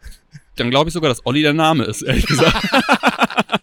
[0.56, 2.68] dann glaube ich sogar, dass Olli der Name ist, ehrlich gesagt.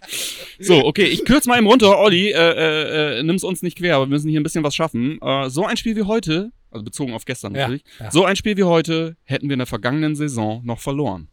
[0.61, 1.99] so, okay, ich kürze mal eben runter.
[1.99, 4.75] Olli, äh, äh, äh, nimm's uns nicht quer, aber wir müssen hier ein bisschen was
[4.75, 5.21] schaffen.
[5.21, 8.11] Äh, so ein Spiel wie heute, also bezogen auf gestern Ja, natürlich, ja.
[8.11, 11.29] so ein Spiel wie heute hätten wir in der vergangenen Saison noch verloren.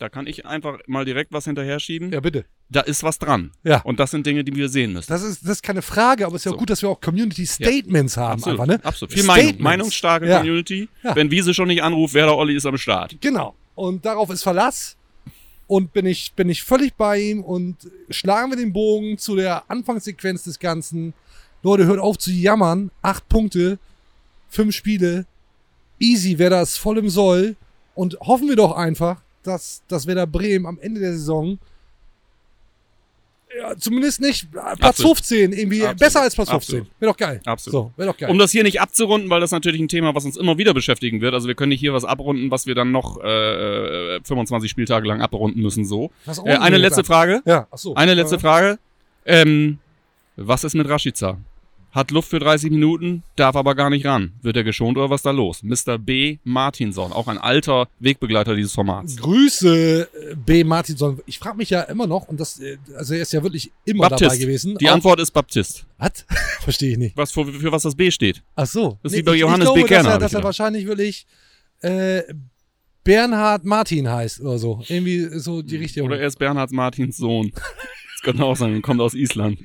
[0.00, 2.10] Da kann ich einfach mal direkt was hinterher schieben.
[2.10, 2.46] ja, bitte.
[2.70, 3.50] Da ist was dran.
[3.64, 3.80] Ja.
[3.82, 5.10] Und das sind Dinge, die wir sehen müssen.
[5.12, 6.58] Das ist, das ist keine Frage, aber es ist ja auch So.
[6.60, 8.34] gut, dass wir auch Community Statements haben.
[8.42, 8.84] Absolut, Einfach, ne?
[8.84, 9.12] absolut.
[9.12, 10.38] Viel Meinung, meinungsstarke Ja.
[10.38, 10.88] Community.
[11.02, 11.14] Ja.
[11.14, 13.16] Wenn Wiese schon nicht anruft, wer der Olli ist am Start.
[13.20, 13.54] Genau.
[13.74, 14.96] Und darauf ist Verlass.
[15.66, 17.76] Und bin ich, bin ich völlig bei ihm und
[18.08, 21.12] schlagen wir den Bogen zu der Anfangssequenz des Ganzen.
[21.62, 22.90] Leute, hört auf zu jammern.
[23.02, 23.78] Acht Punkte,
[24.48, 25.26] fünf Spiele.
[25.98, 27.54] Easy, wer das voll im Soll.
[27.94, 31.58] Und hoffen wir doch einfach, dass, dass Werder Bremen am Ende der Saison
[33.58, 35.16] ja, zumindest nicht äh, Platz Absolut.
[35.18, 35.98] 15, irgendwie Absolut.
[35.98, 36.78] besser als Platz 15.
[36.78, 37.00] Absolut.
[37.00, 37.40] Wäre doch geil.
[37.44, 37.72] Absolut.
[37.72, 38.30] So, wäre doch geil.
[38.30, 41.20] Um das hier nicht abzurunden, weil das natürlich ein Thema, was uns immer wieder beschäftigen
[41.20, 41.34] wird.
[41.34, 45.08] Also wir können nicht hier was abrunden, was wir dann noch äh, äh, 25 Spieltage
[45.08, 45.84] lang abrunden müssen.
[45.84, 46.12] So.
[46.44, 47.02] Äh, eine letzte?
[47.02, 47.42] Frage.
[47.44, 47.94] Ja, ach so.
[47.94, 48.40] Eine letzte Ja.
[48.40, 48.78] Frage.
[49.24, 49.78] Ähm,
[50.36, 51.38] was ist mit Rashica?
[51.92, 54.32] Hat Luft für 30 Minuten, darf aber gar nicht ran.
[54.42, 55.62] Wird er geschont oder was ist da los?
[55.64, 55.98] Mr.
[55.98, 56.38] B.
[56.44, 59.16] Martinson, auch ein alter Wegbegleiter dieses Formats.
[59.16, 60.62] Grüße äh, B.
[60.62, 61.20] Martinson.
[61.26, 64.04] Ich frage mich ja immer noch, und das, äh, also er ist ja wirklich immer
[64.08, 64.40] dabei Baptist.
[64.40, 64.78] gewesen.
[64.78, 65.84] Die Antwort ist Baptist.
[65.98, 66.24] Was?
[66.60, 67.16] Verstehe ich nicht.
[67.16, 68.42] Was für, für was das B steht.
[68.54, 68.98] Ach so.
[69.02, 69.80] Das ist wie bei ich, Johannes ich B.
[69.80, 71.26] glaube, Kerner, Dass er, dass er wahrscheinlich wirklich
[71.80, 72.22] äh,
[73.02, 74.82] Bernhard Martin heißt oder so.
[74.88, 76.06] Irgendwie so die Richtung.
[76.06, 77.52] Oder er ist Bernhard Martins Sohn.
[78.22, 79.58] Das könnte auch sein, kommt aus Island.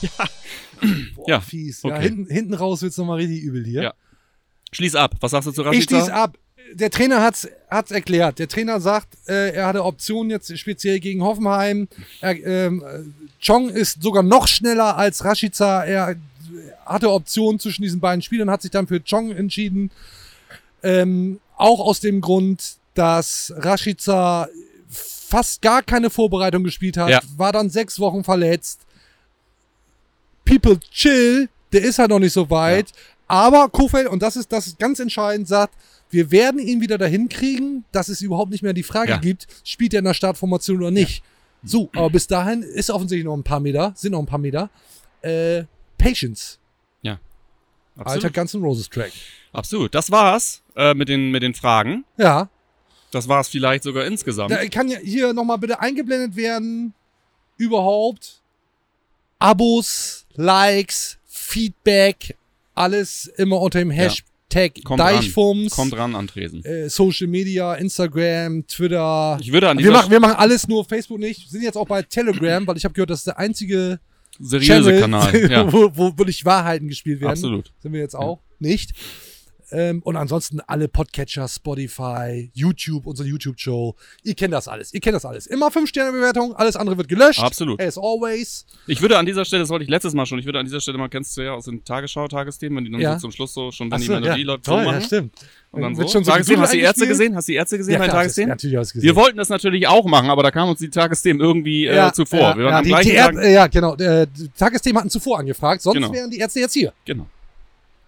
[1.14, 1.82] Boah, ja, fies.
[1.82, 2.02] Ja, okay.
[2.02, 3.82] hinten, hinten raus wird's nochmal richtig übel hier.
[3.82, 3.94] Ja.
[4.72, 5.16] Schließ ab.
[5.20, 5.96] Was sagst du zu Ich Rashica?
[5.96, 6.38] schließe ab.
[6.72, 8.38] Der Trainer hat's, hat's erklärt.
[8.38, 11.88] Der Trainer sagt, äh, er hatte Optionen jetzt speziell gegen Hoffenheim.
[12.20, 13.00] Er, ähm, äh,
[13.44, 15.82] Chong ist sogar noch schneller als Rashica.
[15.84, 16.14] Er
[16.86, 19.90] hatte Optionen zwischen diesen beiden Spielern, hat sich dann für Chong entschieden.
[20.82, 24.48] Ähm, auch aus dem Grund, dass Rashica
[24.88, 27.20] fast gar keine Vorbereitung gespielt hat, Ja.
[27.36, 28.80] war dann sechs Wochen verletzt.
[30.50, 32.92] People chill, der ist halt noch nicht so weit.
[33.28, 35.74] Aber Kofeld, und das ist, das ist ganz entscheidend, sagt,
[36.10, 39.16] wir werden ihn wieder dahin kriegen, dass es überhaupt nicht mehr die Frage Ja.
[39.18, 41.22] gibt, spielt er in der Startformation oder nicht.
[41.62, 44.70] So, aber bis dahin ist offensichtlich noch ein paar Meter, sind noch ein paar Meter.
[45.22, 45.64] Äh,
[45.98, 46.58] Patience,
[47.96, 48.24] Absolut.
[48.24, 49.12] alter Guns N' Roses Track.
[49.52, 49.94] Absolut.
[49.94, 52.04] Das war's äh, mit, den, mit den Fragen.
[52.16, 52.48] Ja,
[53.10, 54.52] Das war's vielleicht sogar insgesamt.
[54.52, 56.94] da kann ja hier nochmal bitte eingeblendet werden,
[57.58, 58.39] überhaupt
[59.40, 62.36] Abos, Likes, Feedback,
[62.74, 63.96] alles immer unter dem Ja.
[64.04, 65.14] Hashtag Kommt ran.
[65.16, 65.72] Deichfums.
[65.72, 66.64] Kommt ran, Antresen.
[66.64, 69.38] äh, Social Media, Instagram, Twitter.
[69.40, 71.48] Ich würde an Wir machen, wir machen alles nur Facebook nicht.
[71.50, 73.98] Sind jetzt auch bei Telegram, weil ich habe gehört, das ist der einzige
[74.38, 75.36] seriöse Channel, Kanal.
[75.50, 77.30] Ja, wo, wo wirklich Wahrheiten gespielt werden.
[77.32, 77.72] absolut.
[77.80, 78.92] Sind wir jetzt auch nicht.
[79.72, 83.94] Ähm, und ansonsten alle Podcatcher, Spotify, YouTube, unsere YouTube-Show.
[84.24, 84.92] Ihr kennt das alles.
[84.92, 85.46] Ihr kennt das alles.
[85.46, 87.40] Immer 5-Sterne-Bewertung, alles andere wird gelöscht.
[87.42, 87.80] Absolut.
[87.80, 88.66] As always.
[88.86, 90.80] Ich würde an dieser Stelle, das wollte ich letztes Mal schon, ich würde an dieser
[90.80, 93.14] Stelle mal, kennst du ja aus den Tagesschau-Tagesthemen, wenn die dann Ja.
[93.14, 94.92] so zum Schluss so schon, wenn Ach die so, Melodie ja, läuft, so toll, ja,
[94.92, 95.02] machen.
[95.02, 95.34] stimmt.
[95.72, 96.12] Und dann Wird so.
[96.14, 97.36] schon so Tagesthemen, hast du die Ärzte gesehen?
[97.36, 98.48] Hast du die Ärzte gesehen Ja, bei Tagesthemen?
[98.48, 99.06] natürlich alles gesehen.
[99.06, 102.40] Wir wollten das natürlich auch machen, aber da kam uns die Tagesthemen irgendwie äh, zuvor.
[102.40, 103.34] Ja, wir waren am die, gleichen Tag.
[103.34, 103.94] Ärzte, ja, genau.
[103.94, 104.26] Äh,
[104.58, 106.12] Tagesthemen hatten zuvor angefragt, sonst Genau.
[106.12, 106.92] wären die Ärzte jetzt hier.
[107.04, 107.26] Genau.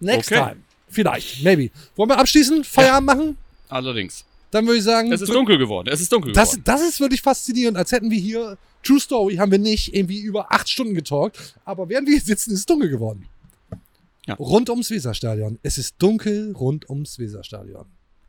[0.01, 0.41] Next Okay.
[0.43, 0.57] time.
[0.93, 1.71] Vielleicht, maybe.
[1.97, 2.63] Wollen wir abschließen?
[2.65, 3.37] Feierabend machen?
[3.69, 4.25] Allerdings.
[4.51, 5.89] Dann würde ich sagen, Es ist dunkel geworden.
[5.91, 6.65] Es ist dunkel das, geworden.
[6.67, 10.53] das ist wirklich faszinierend, als hätten wir hier, True Story, haben wir nicht irgendwie über
[10.53, 13.27] acht Stunden getalkt, aber während wir hier sitzen, ist es dunkel geworden.
[14.27, 14.35] Ja.
[14.35, 15.59] Rund ums Weserstadion.
[15.63, 17.87] Es ist dunkel rund ums Weserstadion.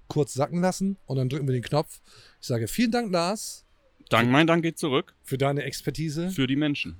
[0.07, 1.99] Kurz sacken lassen und dann drücken wir den Knopf.
[2.39, 3.65] Ich sage vielen Dank, Lars,
[4.09, 6.99] Dank, mein Dank geht zurück für deine Expertise für die Menschen.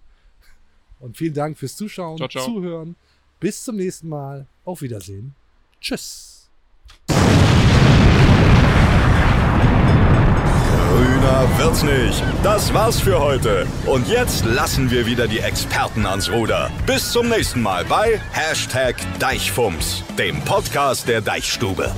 [0.99, 2.45] und vielen Dank fürs Zuschauen, Ciao, ciao.
[2.45, 2.95] Zuhören.
[3.39, 4.47] Bis zum nächsten Mal.
[4.65, 5.35] Auf Wiedersehen.
[5.83, 6.47] Tschüss.
[10.89, 12.23] Grüne Schöner wird's nicht.
[12.43, 13.65] Das war's für heute.
[13.85, 16.69] Und jetzt lassen wir wieder die Experten ans Ruder.
[16.85, 21.93] Bis zum nächsten Mal bei Hashtag Deichfumms, dem Podcast der Deichstube.